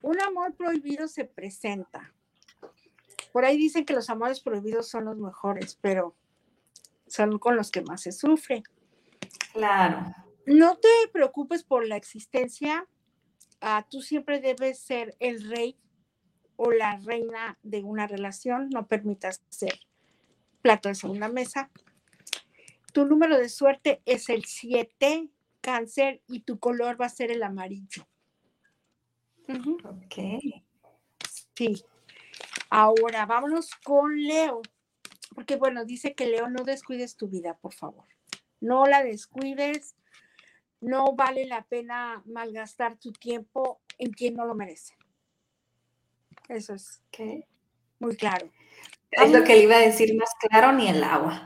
un 0.01 0.19
amor 0.21 0.55
prohibido 0.55 1.07
se 1.07 1.25
presenta. 1.25 2.13
Por 3.31 3.45
ahí 3.45 3.57
dicen 3.57 3.85
que 3.85 3.93
los 3.93 4.09
amores 4.09 4.39
prohibidos 4.39 4.89
son 4.89 5.05
los 5.05 5.17
mejores, 5.17 5.77
pero 5.81 6.15
son 7.07 7.39
con 7.39 7.55
los 7.55 7.71
que 7.71 7.81
más 7.81 8.01
se 8.01 8.11
sufre. 8.11 8.63
Claro. 9.53 10.13
No 10.45 10.77
te 10.77 10.89
preocupes 11.11 11.63
por 11.63 11.87
la 11.87 11.95
existencia. 11.95 12.87
Ah, 13.61 13.85
tú 13.89 14.01
siempre 14.01 14.39
debes 14.39 14.79
ser 14.79 15.15
el 15.19 15.47
rey 15.49 15.77
o 16.55 16.71
la 16.71 16.97
reina 16.97 17.57
de 17.61 17.83
una 17.83 18.07
relación. 18.07 18.69
No 18.69 18.87
permitas 18.87 19.41
ser 19.49 19.79
plato 20.61 20.89
de 20.89 20.95
segunda 20.95 21.29
mesa. 21.29 21.69
Tu 22.93 23.05
número 23.05 23.37
de 23.37 23.49
suerte 23.49 24.01
es 24.05 24.29
el 24.29 24.45
7, 24.45 25.29
cáncer, 25.61 26.21
y 26.27 26.41
tu 26.41 26.59
color 26.59 26.99
va 26.99 27.05
a 27.05 27.09
ser 27.09 27.31
el 27.31 27.43
amarillo. 27.43 28.07
Ok. 29.83 30.15
Sí. 31.55 31.83
Ahora, 32.69 33.25
vámonos 33.25 33.71
con 33.83 34.15
Leo, 34.21 34.61
porque 35.33 35.55
bueno, 35.55 35.85
dice 35.85 36.13
que 36.13 36.27
Leo, 36.27 36.49
no 36.49 36.63
descuides 36.63 37.15
tu 37.15 37.27
vida, 37.27 37.57
por 37.57 37.73
favor. 37.73 38.05
No 38.61 38.85
la 38.85 39.03
descuides, 39.03 39.95
no 40.81 41.15
vale 41.15 41.45
la 41.45 41.63
pena 41.63 42.21
malgastar 42.25 42.97
tu 42.97 43.11
tiempo 43.11 43.81
en 43.97 44.11
quien 44.11 44.35
no 44.35 44.45
lo 44.45 44.53
merece. 44.53 44.95
Eso 46.47 46.73
es 46.73 47.01
muy 47.99 48.15
claro. 48.15 48.51
Es 49.11 49.31
lo 49.31 49.43
que 49.43 49.55
le 49.55 49.63
iba 49.63 49.75
a 49.75 49.79
decir 49.79 50.15
más 50.15 50.29
claro, 50.39 50.71
ni 50.71 50.87
el 50.87 51.03
agua. 51.03 51.45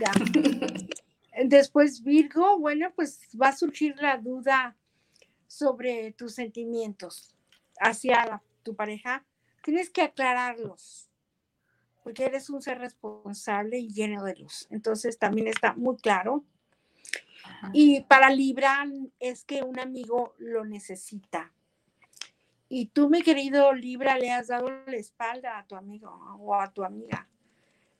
Ya. 0.00 0.12
Después, 1.44 2.02
Virgo, 2.02 2.58
bueno, 2.58 2.92
pues 2.94 3.20
va 3.40 3.48
a 3.48 3.56
surgir 3.56 3.94
la 4.00 4.16
duda 4.16 4.76
sobre 5.46 6.12
tus 6.12 6.34
sentimientos 6.34 7.34
hacia 7.78 8.42
tu 8.62 8.74
pareja 8.74 9.24
tienes 9.66 9.90
que 9.90 10.02
aclararlos, 10.02 11.10
porque 12.04 12.24
eres 12.24 12.50
un 12.50 12.62
ser 12.62 12.78
responsable 12.78 13.76
y 13.78 13.88
lleno 13.88 14.22
de 14.22 14.36
luz. 14.36 14.68
Entonces 14.70 15.18
también 15.18 15.48
está 15.48 15.74
muy 15.74 15.96
claro. 15.96 16.44
Y 17.72 18.02
para 18.02 18.30
Libra 18.30 18.86
es 19.18 19.44
que 19.44 19.64
un 19.64 19.80
amigo 19.80 20.34
lo 20.38 20.64
necesita. 20.64 21.52
Y 22.68 22.86
tú, 22.86 23.10
mi 23.10 23.22
querido 23.22 23.72
Libra, 23.72 24.16
le 24.16 24.30
has 24.30 24.46
dado 24.46 24.70
la 24.70 24.96
espalda 24.96 25.58
a 25.58 25.66
tu 25.66 25.74
amigo 25.74 26.10
o 26.38 26.54
a 26.54 26.70
tu 26.70 26.84
amiga. 26.84 27.28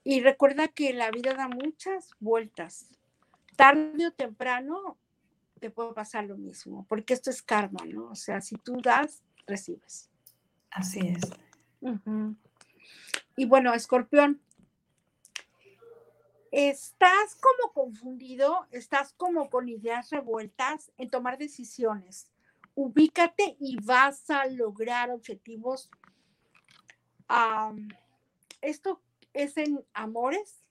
Y 0.04 0.20
recuerda 0.20 0.68
que 0.68 0.92
la 0.92 1.10
vida 1.10 1.34
da 1.34 1.48
muchas 1.48 2.10
vueltas. 2.20 2.86
Tarde 3.56 4.06
o 4.06 4.12
temprano 4.12 4.96
te 5.58 5.70
puede 5.70 5.94
pasar 5.94 6.26
lo 6.26 6.36
mismo, 6.36 6.86
porque 6.88 7.12
esto 7.12 7.30
es 7.30 7.42
karma, 7.42 7.84
¿no? 7.86 8.10
O 8.10 8.14
sea, 8.14 8.40
si 8.40 8.54
tú 8.54 8.80
das, 8.80 9.24
recibes. 9.48 10.08
Así 10.70 11.00
es. 11.00 11.45
Y 13.36 13.44
bueno, 13.44 13.74
escorpión, 13.74 14.40
estás 16.50 17.36
como 17.36 17.72
confundido, 17.72 18.66
estás 18.70 19.12
como 19.12 19.50
con 19.50 19.68
ideas 19.68 20.10
revueltas 20.10 20.90
en 20.96 21.10
tomar 21.10 21.36
decisiones. 21.36 22.30
Ubícate 22.74 23.56
y 23.60 23.76
vas 23.84 24.30
a 24.30 24.46
lograr 24.46 25.10
objetivos. 25.10 25.90
esto 28.62 29.00
es 29.32 29.56
en 29.56 29.84
amores 29.92 30.62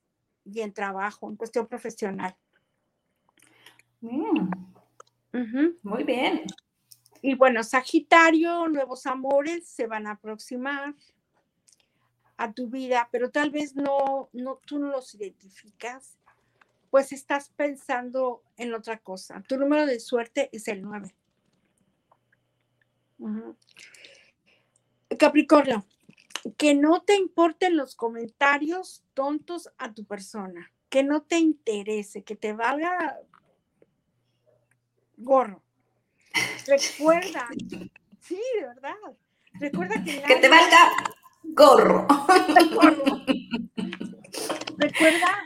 y 0.43 0.61
en 0.61 0.73
trabajo, 0.73 1.29
en 1.29 1.35
cuestión 1.35 1.67
profesional. 1.67 2.35
Muy 5.83 6.03
bien. 6.03 6.45
Y 7.21 7.35
bueno, 7.35 7.63
Sagitario, 7.63 8.67
nuevos 8.67 9.05
amores 9.05 9.67
se 9.67 9.87
van 9.87 10.07
a 10.07 10.11
aproximar 10.11 10.95
a 12.37 12.51
tu 12.53 12.67
vida, 12.67 13.09
pero 13.11 13.31
tal 13.31 13.49
vez 13.49 13.75
no, 13.75 14.29
no, 14.33 14.59
tú 14.65 14.79
no 14.79 14.89
los 14.89 15.13
identificas, 15.15 16.17
pues 16.89 17.11
estás 17.11 17.49
pensando 17.49 18.43
en 18.57 18.73
otra 18.73 18.99
cosa. 18.99 19.41
Tu 19.47 19.57
número 19.57 19.85
de 19.85 19.99
suerte 19.99 20.49
es 20.51 20.67
el 20.67 20.81
9. 20.81 21.15
Capricornio, 25.17 25.85
que 26.57 26.75
no 26.75 27.01
te 27.01 27.15
importen 27.15 27.75
los 27.75 27.95
comentarios 27.95 29.03
tontos 29.13 29.69
a 29.77 29.93
tu 29.93 30.05
persona, 30.05 30.71
que 30.89 31.03
no 31.03 31.23
te 31.23 31.39
interese, 31.39 32.23
que 32.23 32.35
te 32.35 32.53
valga 32.53 33.19
gorro. 35.17 35.64
Recuerda, 36.65 37.47
sí, 38.21 38.39
de 38.59 38.67
verdad. 38.67 38.95
Recuerda 39.53 40.03
que, 40.03 40.21
que 40.21 40.35
te 40.35 40.49
valga 40.49 40.91
gorro. 41.43 42.07
Recuerda 44.77 45.45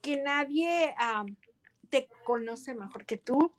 que 0.00 0.16
nadie 0.18 0.94
te 1.90 2.08
conoce 2.24 2.74
mejor 2.74 3.04
que 3.06 3.16
tú. 3.16 3.52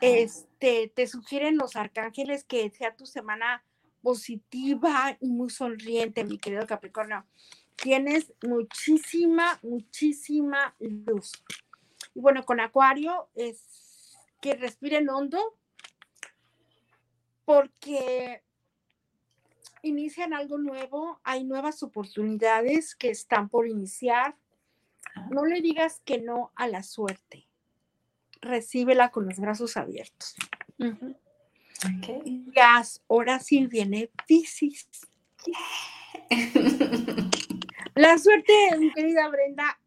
Este, 0.00 0.90
te 0.94 1.06
sugieren 1.06 1.58
los 1.58 1.76
arcángeles 1.76 2.44
que 2.44 2.70
sea 2.70 2.96
tu 2.96 3.06
semana 3.06 3.62
positiva 4.02 5.16
y 5.20 5.28
muy 5.28 5.50
sonriente, 5.50 6.24
mi 6.24 6.38
querido 6.38 6.66
Capricornio. 6.66 7.24
Tienes 7.76 8.32
muchísima, 8.42 9.58
muchísima 9.62 10.74
luz. 10.80 11.32
Y 12.14 12.20
bueno, 12.20 12.44
con 12.44 12.60
Acuario 12.60 13.28
es 13.34 14.16
que 14.40 14.54
respiren 14.54 15.08
hondo 15.10 15.58
porque 17.50 18.44
inician 19.82 20.32
algo 20.32 20.56
nuevo, 20.56 21.18
hay 21.24 21.42
nuevas 21.42 21.82
oportunidades 21.82 22.94
que 22.94 23.10
están 23.10 23.48
por 23.48 23.66
iniciar. 23.66 24.36
No 25.32 25.44
le 25.44 25.60
digas 25.60 26.00
que 26.04 26.20
no 26.20 26.52
a 26.54 26.68
la 26.68 26.84
suerte. 26.84 27.48
Recíbela 28.40 29.10
con 29.10 29.26
los 29.26 29.40
brazos 29.40 29.76
abiertos. 29.76 30.36
ahora 33.08 33.40
sí 33.40 33.66
viene 33.66 34.12
Pisces. 34.28 34.88
La 37.96 38.16
suerte, 38.16 38.52
mi 38.78 38.92
querida 38.92 39.26
Brenda, 39.28 39.80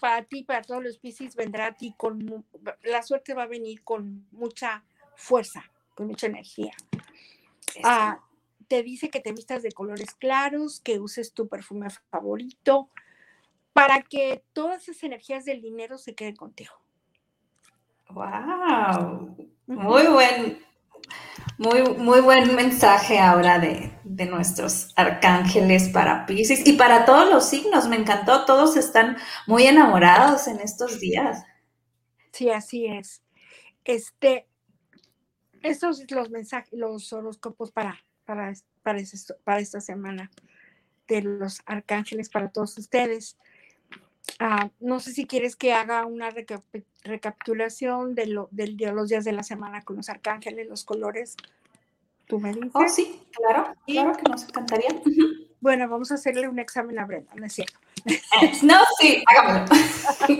para 0.00 0.24
ti, 0.24 0.42
para 0.42 0.62
todos 0.62 0.82
los 0.82 0.96
Pisces, 0.98 1.36
vendrá 1.36 1.66
a 1.66 1.76
ti 1.76 1.92
con, 1.98 2.46
la 2.82 3.02
suerte 3.02 3.34
va 3.34 3.42
a 3.42 3.46
venir 3.46 3.84
con 3.84 4.26
mucha 4.32 4.86
fuerza, 5.16 5.70
con 5.98 6.06
mucha 6.06 6.28
energía 6.28 6.70
te 8.68 8.82
dice 8.82 9.08
que 9.10 9.20
te 9.20 9.32
vistas 9.32 9.62
de 9.62 9.72
colores 9.72 10.14
claros, 10.14 10.80
que 10.80 11.00
uses 11.00 11.32
tu 11.32 11.48
perfume 11.48 11.88
favorito, 12.10 12.90
para 13.72 14.02
que 14.02 14.44
todas 14.52 14.88
esas 14.88 15.02
energías 15.02 15.44
del 15.44 15.62
dinero 15.62 15.98
se 15.98 16.14
queden 16.14 16.36
contigo. 16.36 16.74
¡Wow! 18.10 19.36
Muy 19.66 20.06
buen, 20.06 20.64
muy, 21.56 21.82
muy 21.96 22.20
buen 22.20 22.54
mensaje 22.54 23.18
ahora 23.18 23.58
de, 23.58 23.92
de, 24.04 24.26
nuestros 24.26 24.92
arcángeles 24.96 25.88
para 25.88 26.26
Pisces 26.26 26.66
y 26.66 26.74
para 26.74 27.04
todos 27.04 27.30
los 27.30 27.48
signos. 27.48 27.88
Me 27.88 27.96
encantó, 27.96 28.44
todos 28.44 28.76
están 28.76 29.16
muy 29.46 29.66
enamorados 29.66 30.46
en 30.46 30.60
estos 30.60 31.00
días. 31.00 31.44
Sí, 32.32 32.50
así 32.50 32.86
es. 32.86 33.22
Este, 33.84 34.46
estos 35.62 35.98
son 35.98 36.06
los 36.10 36.30
mensajes, 36.30 36.72
los 36.72 37.12
horóscopos 37.12 37.70
para 37.70 38.02
para, 38.28 38.52
para, 38.82 39.58
esta 39.58 39.80
semana 39.80 40.30
de 41.06 41.22
los 41.22 41.62
arcángeles 41.64 42.28
para 42.28 42.50
todos 42.50 42.76
ustedes. 42.76 43.38
Ah, 44.38 44.68
no 44.80 45.00
sé 45.00 45.12
si 45.12 45.26
quieres 45.26 45.56
que 45.56 45.72
haga 45.72 46.04
una 46.04 46.28
recapitulación 47.04 48.14
de, 48.14 48.26
lo, 48.26 48.48
de, 48.50 48.68
los 48.92 49.08
días 49.08 49.24
de 49.24 49.32
la 49.32 49.42
semana 49.42 49.80
con 49.80 49.96
los 49.96 50.10
arcángeles, 50.10 50.68
los 50.68 50.84
colores. 50.84 51.36
¿Tú 52.26 52.38
me 52.38 52.52
dices? 52.52 52.70
Oh, 52.74 52.86
sí, 52.86 53.22
claro, 53.32 53.74
claro 53.86 54.12
que 54.12 54.30
nos 54.30 54.42
encantaría. 54.44 54.90
Bueno, 55.62 55.88
vamos 55.88 56.12
a 56.12 56.16
hacerle 56.16 56.48
un 56.48 56.58
examen 56.58 56.98
a 56.98 57.06
Brenda, 57.06 57.34
¿no 57.34 57.46
es 57.46 57.54
cierto? 57.54 57.78
no, 58.62 58.78
sí, 59.00 59.24
hagámoslo. 59.26 59.74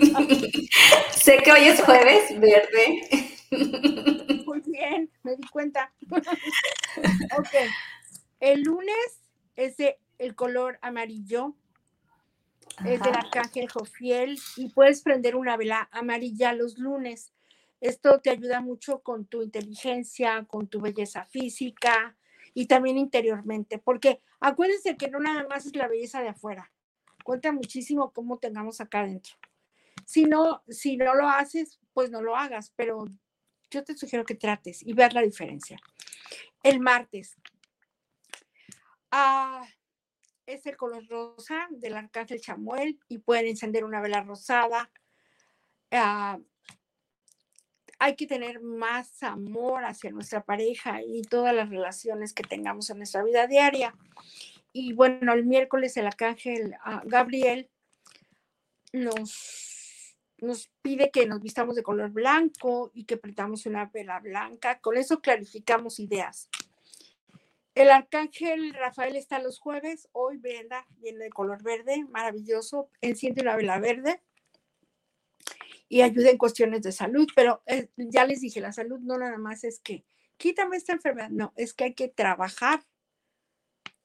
sé 1.11 1.37
que 1.37 1.51
hoy 1.51 1.63
es 1.63 1.81
jueves, 1.81 2.39
verde. 2.39 3.38
Muy 3.51 4.61
bien, 4.61 5.11
me 5.23 5.35
di 5.35 5.47
cuenta. 5.47 5.93
ok. 7.37 7.55
El 8.39 8.61
lunes 8.61 9.21
es 9.55 9.75
el 10.17 10.35
color 10.35 10.79
amarillo. 10.81 11.55
Es 12.85 13.01
del 13.01 13.15
arcángel 13.15 13.69
Jofiel 13.69 14.39
y 14.55 14.69
puedes 14.69 15.01
prender 15.01 15.35
una 15.35 15.57
vela 15.57 15.89
amarilla 15.91 16.53
los 16.53 16.77
lunes. 16.77 17.33
Esto 17.81 18.19
te 18.19 18.29
ayuda 18.29 18.61
mucho 18.61 18.99
con 18.99 19.25
tu 19.25 19.41
inteligencia, 19.41 20.45
con 20.45 20.67
tu 20.67 20.79
belleza 20.79 21.25
física 21.25 22.15
y 22.53 22.67
también 22.67 22.97
interiormente, 22.97 23.79
porque 23.79 24.21
acuérdense 24.39 24.97
que 24.97 25.09
no 25.09 25.19
nada 25.19 25.45
más 25.47 25.65
es 25.65 25.75
la 25.75 25.87
belleza 25.87 26.21
de 26.21 26.29
afuera, 26.29 26.71
cuenta 27.23 27.51
muchísimo 27.51 28.11
cómo 28.11 28.37
tengamos 28.37 28.81
acá 28.81 29.01
adentro. 29.01 29.35
Si 30.05 30.25
no, 30.25 30.63
si 30.67 30.97
no 30.97 31.15
lo 31.15 31.29
haces, 31.29 31.79
pues 31.93 32.09
no 32.11 32.21
lo 32.21 32.35
hagas, 32.35 32.73
pero 32.75 33.05
yo 33.69 33.83
te 33.83 33.95
sugiero 33.95 34.25
que 34.25 34.35
trates 34.35 34.81
y 34.85 34.93
veas 34.93 35.13
la 35.13 35.21
diferencia. 35.21 35.79
El 36.63 36.79
martes. 36.79 37.35
Ah, 39.11 39.65
es 40.45 40.65
el 40.65 40.77
color 40.77 41.07
rosa 41.07 41.67
del 41.69 41.95
arcángel 41.95 42.41
Chamuel 42.41 42.99
y 43.07 43.19
pueden 43.19 43.47
encender 43.47 43.83
una 43.83 44.01
vela 44.01 44.21
rosada. 44.21 44.89
Ah, 45.91 46.39
hay 47.99 48.15
que 48.15 48.27
tener 48.27 48.61
más 48.61 49.21
amor 49.23 49.83
hacia 49.83 50.11
nuestra 50.11 50.43
pareja 50.43 51.01
y 51.01 51.21
todas 51.23 51.53
las 51.53 51.69
relaciones 51.69 52.33
que 52.33 52.43
tengamos 52.43 52.89
en 52.89 52.97
nuestra 52.97 53.23
vida 53.23 53.45
diaria. 53.45 53.93
Y 54.71 54.93
bueno, 54.93 55.33
el 55.33 55.45
miércoles 55.45 55.97
el 55.97 56.07
arcángel 56.07 56.75
ah, 56.83 57.01
Gabriel 57.05 57.69
nos 58.93 59.68
nos 60.41 60.69
pide 60.81 61.11
que 61.11 61.25
nos 61.25 61.41
vistamos 61.41 61.75
de 61.75 61.83
color 61.83 62.11
blanco 62.11 62.91
y 62.93 63.05
que 63.05 63.17
prendamos 63.17 63.65
una 63.65 63.85
vela 63.85 64.19
blanca. 64.19 64.79
Con 64.79 64.97
eso 64.97 65.21
clarificamos 65.21 65.99
ideas. 65.99 66.49
El 67.75 67.91
arcángel 67.91 68.73
Rafael 68.73 69.15
está 69.15 69.39
los 69.39 69.59
jueves. 69.59 70.09
Hoy 70.11 70.37
Brenda 70.37 70.85
viene 70.97 71.25
de 71.25 71.29
color 71.29 71.63
verde, 71.63 72.05
maravilloso. 72.09 72.89
Enciende 73.01 73.41
una 73.41 73.55
vela 73.55 73.79
verde 73.79 74.21
y 75.87 76.01
ayuda 76.01 76.29
en 76.29 76.37
cuestiones 76.37 76.81
de 76.81 76.91
salud. 76.91 77.27
Pero 77.35 77.61
eh, 77.65 77.89
ya 77.95 78.25
les 78.25 78.41
dije, 78.41 78.59
la 78.59 78.73
salud 78.73 78.99
no 78.99 79.17
nada 79.17 79.37
más 79.37 79.63
es 79.63 79.79
que 79.79 80.03
quítame 80.37 80.77
esta 80.77 80.93
enfermedad. 80.93 81.29
No, 81.29 81.53
es 81.55 81.73
que 81.73 81.85
hay 81.85 81.93
que 81.93 82.07
trabajar 82.09 82.83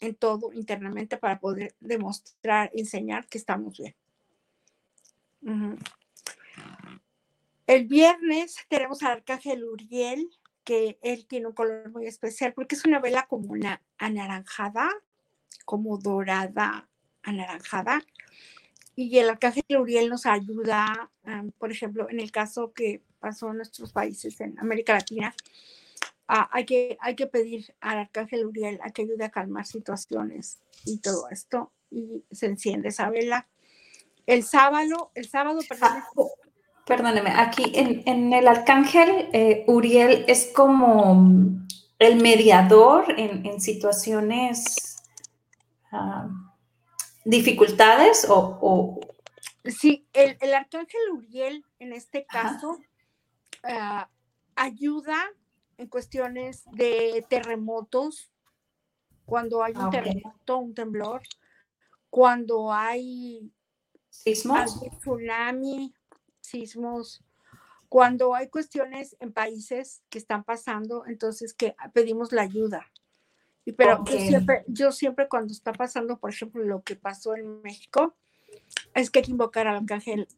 en 0.01 0.15
todo 0.15 0.53
internamente 0.53 1.17
para 1.17 1.41
poder 1.41 1.75
demostrar, 1.81 2.71
enseñar 2.75 3.27
que 3.27 3.39
estamos 3.39 3.79
bien. 3.79 3.95
El 7.67 7.87
viernes 7.87 8.57
tenemos 8.69 9.03
al 9.03 9.13
arcángel 9.13 9.65
Uriel, 9.65 10.29
que 10.65 10.99
él 11.03 11.27
tiene 11.27 11.47
un 11.47 11.55
color 11.55 11.91
muy 11.91 12.07
especial 12.07 12.53
porque 12.53 12.75
es 12.75 12.85
una 12.85 13.01
vela 13.01 13.27
como 13.27 13.53
una 13.53 13.83
anaranjada, 13.97 14.91
como 15.65 15.97
dorada, 15.99 16.89
anaranjada. 17.23 18.03
Y 18.97 19.19
el 19.19 19.31
arcángel 19.31 19.65
Uriel 19.79 20.11
nos 20.11 20.27
ayuda, 20.27 21.11
por 21.59 21.73
ejemplo, 21.73 22.09
en 22.11 22.21
el 22.21 22.31
caso 22.31 22.73
que 22.73 23.03
pasó 23.19 23.51
en 23.51 23.57
nuestros 23.57 23.93
países, 23.93 24.41
en 24.41 24.59
América 24.59 24.93
Latina, 24.93 25.35
hay, 26.27 26.65
que, 26.65 26.97
hay 27.01 27.17
que 27.17 27.27
pedir 27.27 27.75
al 27.81 27.99
arcángel 27.99 28.47
Uriel 28.47 28.79
a 28.83 28.91
que 28.91 29.03
ayude 29.03 29.25
a 29.25 29.31
calmar 29.31 29.67
situaciones 29.67 30.61
y 30.85 30.99
todo 30.99 31.29
esto. 31.31 31.73
Y 31.91 32.25
se 32.31 32.47
enciende 32.47 32.89
esa 32.89 33.09
vela. 33.09 33.49
El 34.27 34.43
sábado, 34.43 35.13
el 35.15 35.29
sábado, 35.29 35.61
perdón, 35.69 36.03
Perdóneme, 36.87 37.31
aquí 37.31 37.73
en, 37.75 38.33
el 38.33 38.47
arcángel 38.47 39.31
eh, 39.33 39.65
Uriel 39.67 40.25
es 40.29 40.51
como 40.55 41.57
el 41.99 42.17
mediador 42.21 43.19
en, 43.19 43.61
situaciones, 43.61 45.03
ah, 45.93 46.29
dificultades 47.25 48.27
o, 48.29 49.01
Sí, 49.65 50.07
el, 50.13 50.55
arcángel 50.55 51.01
Uriel 51.11 51.65
en 51.79 51.95
este 51.95 52.27
caso 52.27 52.79
ah, 53.63 54.11
ayuda 54.55 55.17
en 55.79 55.89
cuestiones 55.89 56.65
de 56.73 57.25
terremotos, 57.29 58.31
cuando 59.25 59.63
hay 59.63 59.73
un 59.73 59.85
ah, 59.85 59.91
terremoto, 59.91 60.59
un 60.59 60.75
temblor, 60.75 61.23
cuando 62.11 62.73
hay 62.73 63.51
sismos, 64.11 64.81
tsunami, 65.01 65.95
sismos, 66.45 67.25
cuando 67.89 68.35
hay 68.35 68.49
cuestiones 68.49 69.17
en 69.21 69.33
países 69.33 70.03
que 70.09 70.19
están 70.19 70.45
pasando, 70.45 71.05
entonces 71.07 71.55
que 71.55 71.77
pedimos 71.93 72.33
la 72.33 72.43
ayuda. 72.43 72.91
Y 73.65 73.73
pero 73.73 74.05
yo, 74.05 74.19
siempre, 74.19 74.65
yo 74.67 74.93
siempre 74.93 75.29
cuando 75.29 75.53
está 75.53 75.73
pasando, 75.73 76.19
por 76.19 76.31
ejemplo, 76.31 76.63
lo 76.65 76.83
que 76.83 76.97
pasó 76.97 77.35
en 77.37 77.63
México, 77.63 78.15
es 78.95 79.11
que 79.11 79.21
hay 79.21 79.25
que 79.25 79.31
invocar 79.31 79.67
al 79.67 79.77
arcángel 79.77 80.29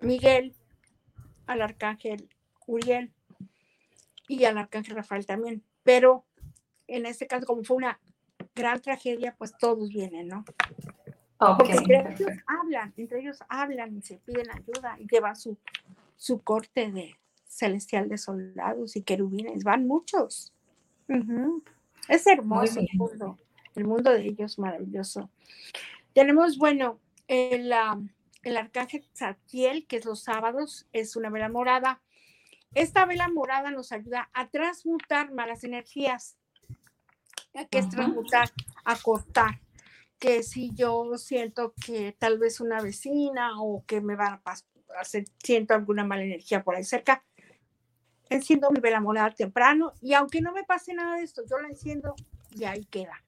Miguel, 0.00 0.54
al 1.46 1.62
arcángel 1.62 2.28
Uriel 2.66 3.12
y 4.28 4.44
al 4.44 4.58
arcángel 4.58 4.96
Rafael 4.96 5.26
también. 5.26 5.62
Pero 5.82 6.24
en 6.86 7.06
este 7.06 7.26
caso, 7.26 7.46
como 7.46 7.64
fue 7.64 7.76
una 7.76 8.00
gran 8.54 8.80
tragedia, 8.80 9.34
pues 9.36 9.56
todos 9.56 9.88
vienen, 9.88 10.28
¿no? 10.28 10.44
Porque 11.56 11.72
entre 11.72 12.00
ellos 12.12 12.32
hablan, 12.46 12.94
entre 12.96 13.20
ellos 13.20 13.38
hablan 13.48 13.96
y 13.96 14.02
se 14.02 14.16
piden 14.18 14.50
ayuda 14.50 14.96
y 14.98 15.06
llevan 15.06 15.36
su, 15.36 15.56
su 16.16 16.42
corte 16.42 16.90
de 16.90 17.16
celestial 17.46 18.08
de 18.08 18.18
soldados 18.18 18.96
y 18.96 19.02
querubines, 19.02 19.64
van 19.64 19.86
muchos. 19.86 20.52
Es 22.08 22.26
hermoso 22.26 22.80
el 22.80 22.88
mundo, 22.94 23.38
el 23.74 23.84
mundo 23.84 24.10
de 24.10 24.26
ellos 24.26 24.58
maravilloso. 24.58 25.30
Tenemos, 26.12 26.58
bueno, 26.58 26.98
el, 27.28 27.72
el 28.42 28.56
arcángel 28.56 29.04
Zadkiel, 29.14 29.86
que 29.86 29.96
es 29.96 30.04
los 30.04 30.22
sábados, 30.22 30.86
es 30.92 31.16
una 31.16 31.30
vela 31.30 31.48
morada. 31.48 32.00
Esta 32.74 33.06
vela 33.06 33.28
morada 33.28 33.70
nos 33.70 33.92
ayuda 33.92 34.30
a 34.32 34.48
transmutar 34.48 35.32
malas 35.32 35.62
energías. 35.64 36.36
que 37.70 37.78
es 37.78 37.88
transmutar? 37.88 38.50
A 38.84 38.96
cortar. 38.96 39.60
Que 40.24 40.42
si 40.42 40.72
yo 40.72 41.18
siento 41.18 41.74
que 41.84 42.16
tal 42.18 42.38
vez 42.38 42.58
una 42.58 42.80
vecina 42.80 43.60
o 43.60 43.84
que 43.84 44.00
me 44.00 44.16
va 44.16 44.40
a 44.42 44.54
hacer, 44.98 45.26
siento 45.42 45.74
alguna 45.74 46.02
mala 46.02 46.22
energía 46.22 46.64
por 46.64 46.74
ahí 46.74 46.82
cerca, 46.82 47.22
enciendo 48.30 48.70
mi 48.70 48.80
vela 48.80 49.02
morada 49.02 49.32
temprano 49.32 49.92
y 50.00 50.14
aunque 50.14 50.40
no 50.40 50.52
me 50.52 50.64
pase 50.64 50.94
nada 50.94 51.16
de 51.16 51.24
esto, 51.24 51.42
yo 51.46 51.58
la 51.58 51.68
enciendo 51.68 52.14
y 52.52 52.64
ahí 52.64 52.86
queda. 52.86 53.22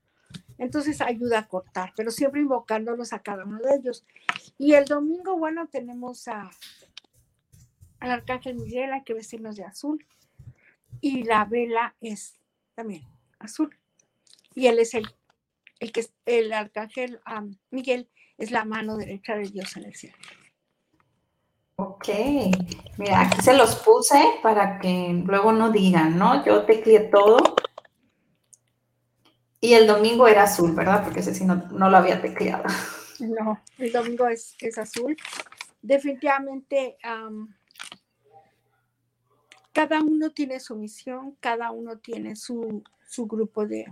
Entonces 0.56 1.02
ayuda 1.02 1.40
a 1.40 1.48
cortar, 1.48 1.92
pero 1.94 2.10
siempre 2.10 2.40
invocándolos 2.40 3.12
a 3.12 3.18
cada 3.18 3.44
uno 3.44 3.58
de 3.58 3.76
ellos. 3.76 4.06
Y 4.56 4.72
el 4.72 4.86
domingo, 4.86 5.36
bueno, 5.36 5.68
tenemos 5.68 6.28
a, 6.28 6.50
al 8.00 8.10
arcángel 8.10 8.56
Miguel, 8.56 8.94
hay 8.94 9.04
que 9.04 9.12
vestirnos 9.12 9.56
de 9.56 9.64
azul. 9.64 10.02
Y 11.02 11.24
la 11.24 11.44
vela 11.44 11.94
es 12.00 12.40
también 12.74 13.02
azul. 13.38 13.76
Y 14.54 14.68
él 14.68 14.78
es 14.78 14.94
el, 14.94 15.06
el 15.80 15.92
que 15.92 16.06
el 16.24 16.52
arcángel 16.52 17.20
Miguel 17.70 18.08
es 18.38 18.50
la 18.50 18.64
mano 18.64 18.96
derecha 18.96 19.34
de 19.36 19.48
Dios 19.48 19.76
en 19.76 19.84
el 19.84 19.94
cielo. 19.94 20.16
Ok, 21.78 22.08
mira, 22.96 23.20
aquí 23.20 23.42
se 23.42 23.54
los 23.54 23.76
puse 23.76 24.18
para 24.42 24.78
que 24.78 25.22
luego 25.26 25.52
no 25.52 25.70
digan, 25.70 26.16
¿no? 26.18 26.44
Yo 26.44 26.64
tecleé 26.64 27.00
todo 27.00 27.36
y 29.60 29.74
el 29.74 29.86
domingo 29.86 30.26
era 30.26 30.44
azul, 30.44 30.72
¿verdad? 30.72 31.04
Porque 31.04 31.20
ese 31.20 31.34
sí 31.34 31.44
no, 31.44 31.66
lo 31.70 31.96
había 31.96 32.20
tecleado. 32.20 32.64
No, 33.18 33.58
el 33.78 33.92
domingo 33.92 34.28
es, 34.28 34.54
es 34.60 34.76
azul. 34.76 35.16
Definitivamente, 35.80 36.98
cada 39.72 40.02
uno 40.02 40.30
tiene 40.32 40.60
su 40.60 40.76
misión, 40.76 41.34
cada 41.40 41.70
uno 41.70 41.98
tiene 41.98 42.36
su, 42.36 42.82
grupo 43.16 43.66
de, 43.66 43.86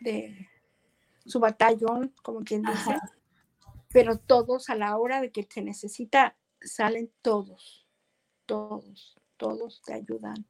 de, 0.00 0.49
su 1.30 1.40
batallón, 1.40 2.12
como 2.22 2.40
quien 2.40 2.62
dice, 2.62 2.98
pero 3.92 4.18
todos 4.18 4.70
a 4.70 4.74
la 4.74 4.96
hora 4.98 5.20
de 5.20 5.30
que 5.30 5.46
se 5.48 5.62
necesita, 5.62 6.36
salen 6.60 7.10
todos, 7.22 7.86
todos, 8.46 9.16
todos 9.36 9.82
te 9.84 9.94
ayudan. 9.94 10.46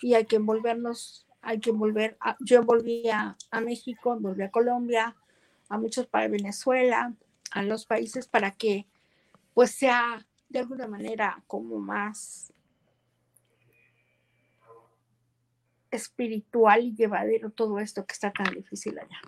Y 0.00 0.14
hay 0.14 0.26
que 0.26 0.36
envolvernos 0.36 1.24
hay 1.44 1.60
que 1.60 1.70
volver, 1.70 2.16
yo 2.40 2.62
volví 2.62 3.08
a, 3.10 3.36
México, 3.60 4.18
volví 4.18 4.42
a 4.42 4.50
Colombia, 4.50 5.14
a 5.68 5.78
muchos 5.78 6.06
para 6.06 6.28
Venezuela, 6.28 7.14
a 7.50 7.62
los 7.62 7.86
países 7.86 8.26
para 8.26 8.50
que 8.50 8.86
pues 9.52 9.70
sea 9.70 10.26
de 10.48 10.58
alguna 10.58 10.88
manera 10.88 11.42
como 11.46 11.78
más 11.78 12.52
espiritual 15.90 16.82
y 16.82 16.94
llevadero 16.94 17.50
todo 17.50 17.78
esto 17.78 18.04
que 18.04 18.14
está 18.14 18.32
tan 18.32 18.52
difícil 18.54 18.98
allá. 18.98 19.20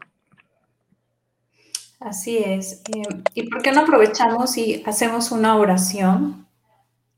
Así 1.98 2.38
es. 2.38 2.82
Eh, 2.94 3.22
¿Y 3.34 3.48
por 3.48 3.62
qué 3.62 3.72
no 3.72 3.80
aprovechamos 3.82 4.56
y 4.58 4.82
hacemos 4.86 5.32
una 5.32 5.56
oración? 5.56 6.46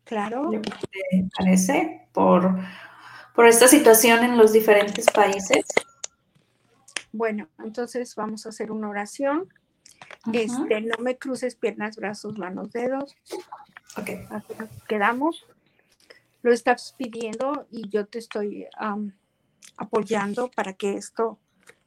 Claro. 0.05 0.51
¿Te 0.51 1.29
parece? 1.37 2.09
Por 2.13 2.55
por 3.39 3.47
esta 3.47 3.69
situación 3.69 4.25
en 4.25 4.37
los 4.37 4.53
diferentes 4.53 5.07
países? 5.13 5.65
Bueno, 7.13 7.49
entonces 7.61 8.17
vamos 8.17 8.45
a 8.45 8.49
hacer 8.49 8.73
una 8.73 8.89
oración. 8.89 9.49
Este, 10.33 10.81
no 10.81 10.97
me 10.99 11.19
cruces 11.19 11.55
piernas, 11.55 11.95
brazos, 11.95 12.37
manos, 12.37 12.73
dedos. 12.73 13.15
Ok. 13.97 14.11
quedamos. 14.89 15.47
Lo 16.43 16.53
estás 16.53 16.97
pidiendo 16.99 17.69
y 17.71 17.89
yo 17.89 18.07
te 18.07 18.19
estoy 18.19 18.67
apoyando 19.77 20.51
para 20.51 20.73
que 20.73 20.95
esto, 20.95 21.39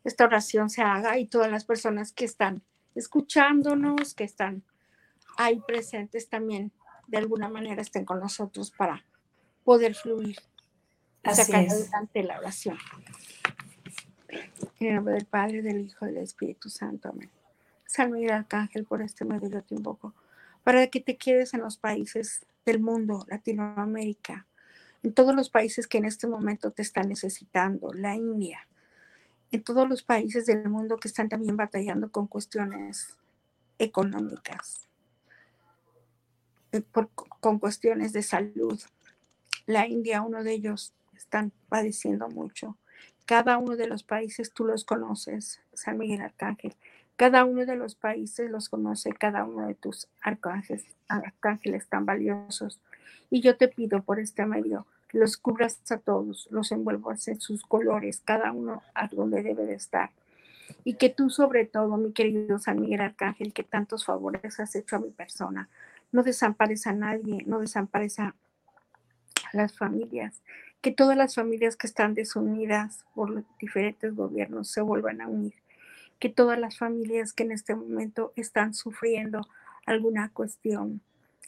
esta 0.05 0.23
oración 0.23 0.69
se 0.69 0.83
haga 0.83 1.19
y 1.19 1.27
todas 1.27 1.51
las 1.51 1.65
personas 1.65 2.13
que 2.13 2.23
están 2.23 2.63
escuchándonos, 2.95 4.13
que 4.13 4.23
están 4.23 4.63
ahí 5.37 5.61
presentes 5.65 6.29
también, 6.29 6.71
de 7.07 7.17
alguna 7.17 7.49
manera 7.49 7.81
estén 7.81 8.05
con 8.05 8.19
nosotros 8.19 8.71
para 8.71 9.05
poder 9.63 9.95
fluir 9.95 10.37
Así 11.23 11.53
adelante 11.53 12.23
la 12.23 12.39
oración. 12.39 12.77
En 14.79 14.87
el 14.87 14.95
nombre 14.95 15.13
del 15.15 15.25
Padre, 15.25 15.61
del 15.61 15.81
Hijo 15.81 16.07
y 16.07 16.13
del 16.13 16.23
Espíritu 16.23 16.69
Santo. 16.69 17.09
Amén. 17.09 17.29
Salve 17.85 18.23
el 18.23 18.31
Arcángel 18.31 18.85
por 18.85 19.01
este 19.01 19.25
medio 19.25 19.49
yo 19.49 19.61
te 19.61 19.75
invoco, 19.75 20.13
para 20.63 20.87
que 20.87 21.01
te 21.01 21.17
quedes 21.17 21.53
en 21.53 21.61
los 21.61 21.77
países 21.77 22.45
del 22.65 22.79
mundo, 22.79 23.25
Latinoamérica, 23.27 24.47
en 25.03 25.13
todos 25.13 25.35
los 25.35 25.49
países 25.49 25.87
que 25.87 25.97
en 25.97 26.05
este 26.05 26.27
momento 26.27 26.71
te 26.71 26.81
están 26.81 27.09
necesitando, 27.09 27.91
la 27.93 28.15
India, 28.15 28.67
en 29.51 29.63
todos 29.63 29.87
los 29.87 30.03
países 30.03 30.45
del 30.45 30.69
mundo 30.69 30.97
que 30.97 31.07
están 31.07 31.29
también 31.29 31.57
batallando 31.57 32.11
con 32.11 32.27
cuestiones 32.27 33.17
económicas, 33.79 34.87
eh, 36.71 36.83
con 37.39 37.59
cuestiones 37.59 38.13
de 38.13 38.23
salud. 38.23 38.79
La 39.65 39.87
India, 39.87 40.21
uno 40.21 40.43
de 40.43 40.53
ellos, 40.53 40.93
están 41.15 41.51
padeciendo 41.69 42.29
mucho. 42.29 42.77
Cada 43.25 43.57
uno 43.57 43.75
de 43.75 43.87
los 43.87 44.03
países 44.03 44.51
tú 44.53 44.65
los 44.65 44.83
conoces, 44.83 45.61
San 45.73 45.97
Miguel 45.97 46.21
Arcángel. 46.21 46.75
Cada 47.15 47.45
uno 47.45 47.65
de 47.65 47.75
los 47.75 47.95
países 47.95 48.49
los 48.49 48.67
conoce 48.69 49.13
cada 49.13 49.43
uno 49.45 49.67
de 49.67 49.75
tus 49.75 50.07
arcángeles, 50.21 50.85
arcángeles 51.07 51.87
tan 51.87 52.05
valiosos. 52.05 52.79
Y 53.29 53.41
yo 53.41 53.57
te 53.57 53.67
pido 53.67 54.01
por 54.01 54.19
este 54.19 54.45
medio 54.45 54.87
los 55.13 55.37
cubras 55.37 55.79
a 55.91 55.97
todos, 55.97 56.47
los 56.51 56.71
envuelvas 56.71 57.27
en 57.27 57.39
sus 57.39 57.63
colores, 57.63 58.21
cada 58.23 58.51
uno 58.51 58.81
a 58.93 59.07
donde 59.07 59.43
debe 59.43 59.65
de 59.65 59.75
estar. 59.75 60.11
Y 60.83 60.95
que 60.95 61.09
tú 61.09 61.29
sobre 61.29 61.65
todo, 61.65 61.97
mi 61.97 62.13
querido 62.13 62.59
San 62.59 62.79
Miguel 62.79 63.01
Arcángel, 63.01 63.53
que 63.53 63.63
tantos 63.63 64.05
favores 64.05 64.59
has 64.59 64.75
hecho 64.75 64.95
a 64.95 64.99
mi 64.99 65.09
persona, 65.09 65.69
no 66.11 66.23
desampares 66.23 66.87
a 66.87 66.93
nadie, 66.93 67.43
no 67.45 67.59
desampares 67.59 68.19
a 68.19 68.35
las 69.53 69.77
familias, 69.77 70.41
que 70.81 70.91
todas 70.91 71.17
las 71.17 71.35
familias 71.35 71.75
que 71.75 71.87
están 71.87 72.13
desunidas 72.13 73.05
por 73.13 73.29
los 73.29 73.43
diferentes 73.59 74.15
gobiernos 74.15 74.69
se 74.69 74.81
vuelvan 74.81 75.21
a 75.21 75.27
unir, 75.27 75.53
que 76.19 76.29
todas 76.29 76.57
las 76.57 76.77
familias 76.77 77.33
que 77.33 77.43
en 77.43 77.51
este 77.51 77.75
momento 77.75 78.33
están 78.35 78.73
sufriendo 78.73 79.41
alguna 79.85 80.29
cuestión 80.29 81.01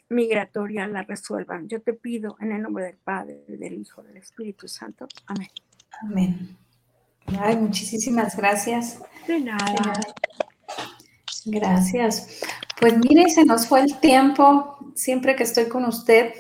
migratoria 0.10 0.88
la 0.88 1.04
resuelvan. 1.04 1.68
Yo 1.68 1.82
te 1.82 1.94
pido 1.94 2.36
en 2.40 2.52
el 2.52 2.62
nombre 2.62 2.86
del 2.86 2.98
Padre, 2.98 3.44
del 3.48 3.74
Hijo, 3.74 4.04
del 4.04 4.18
Espíritu 4.18 4.68
Santo. 4.68 5.08
Amén. 5.28 5.50
Amén. 6.02 6.58
Ay, 7.40 7.58
muchísimas 7.58 8.36
gracias. 8.36 9.00
De 9.28 9.40
nada. 9.40 9.94
Gracias. 11.46 12.42
Pues 12.80 12.98
mire, 12.98 13.30
se 13.30 13.46
nos 13.46 13.68
fue 13.68 13.82
el 13.82 14.00
tiempo. 14.00 14.78
Siempre 14.96 15.36
que 15.36 15.44
estoy 15.44 15.66
con 15.66 15.86
usted, 15.86 16.34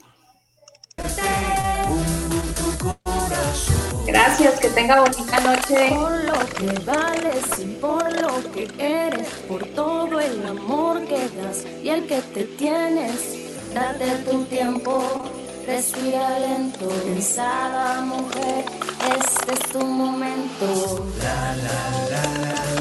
Gracias, 4.06 4.60
que 4.60 4.68
tenga 4.68 5.00
bonita 5.00 5.40
noche. 5.40 5.88
Por 5.88 6.24
lo 6.24 6.46
que 6.54 6.84
vales 6.84 7.58
y 7.58 7.66
por 7.76 8.20
lo 8.20 8.52
que 8.52 8.68
eres, 8.78 9.28
por 9.48 9.64
todo 9.68 10.20
el 10.20 10.46
amor 10.46 11.04
que 11.06 11.28
das 11.30 11.64
y 11.82 11.88
el 11.88 12.06
que 12.06 12.20
te 12.20 12.44
tienes, 12.44 13.72
date 13.72 14.06
tu 14.30 14.44
tiempo, 14.44 15.02
respira 15.66 16.38
lento, 16.40 16.88
pensada 16.88 18.02
mujer, 18.02 18.64
este 19.18 19.54
es 19.54 19.72
tu 19.72 19.86
momento. 19.86 21.06
La, 21.22 21.56
la, 21.56 22.10
la, 22.10 22.71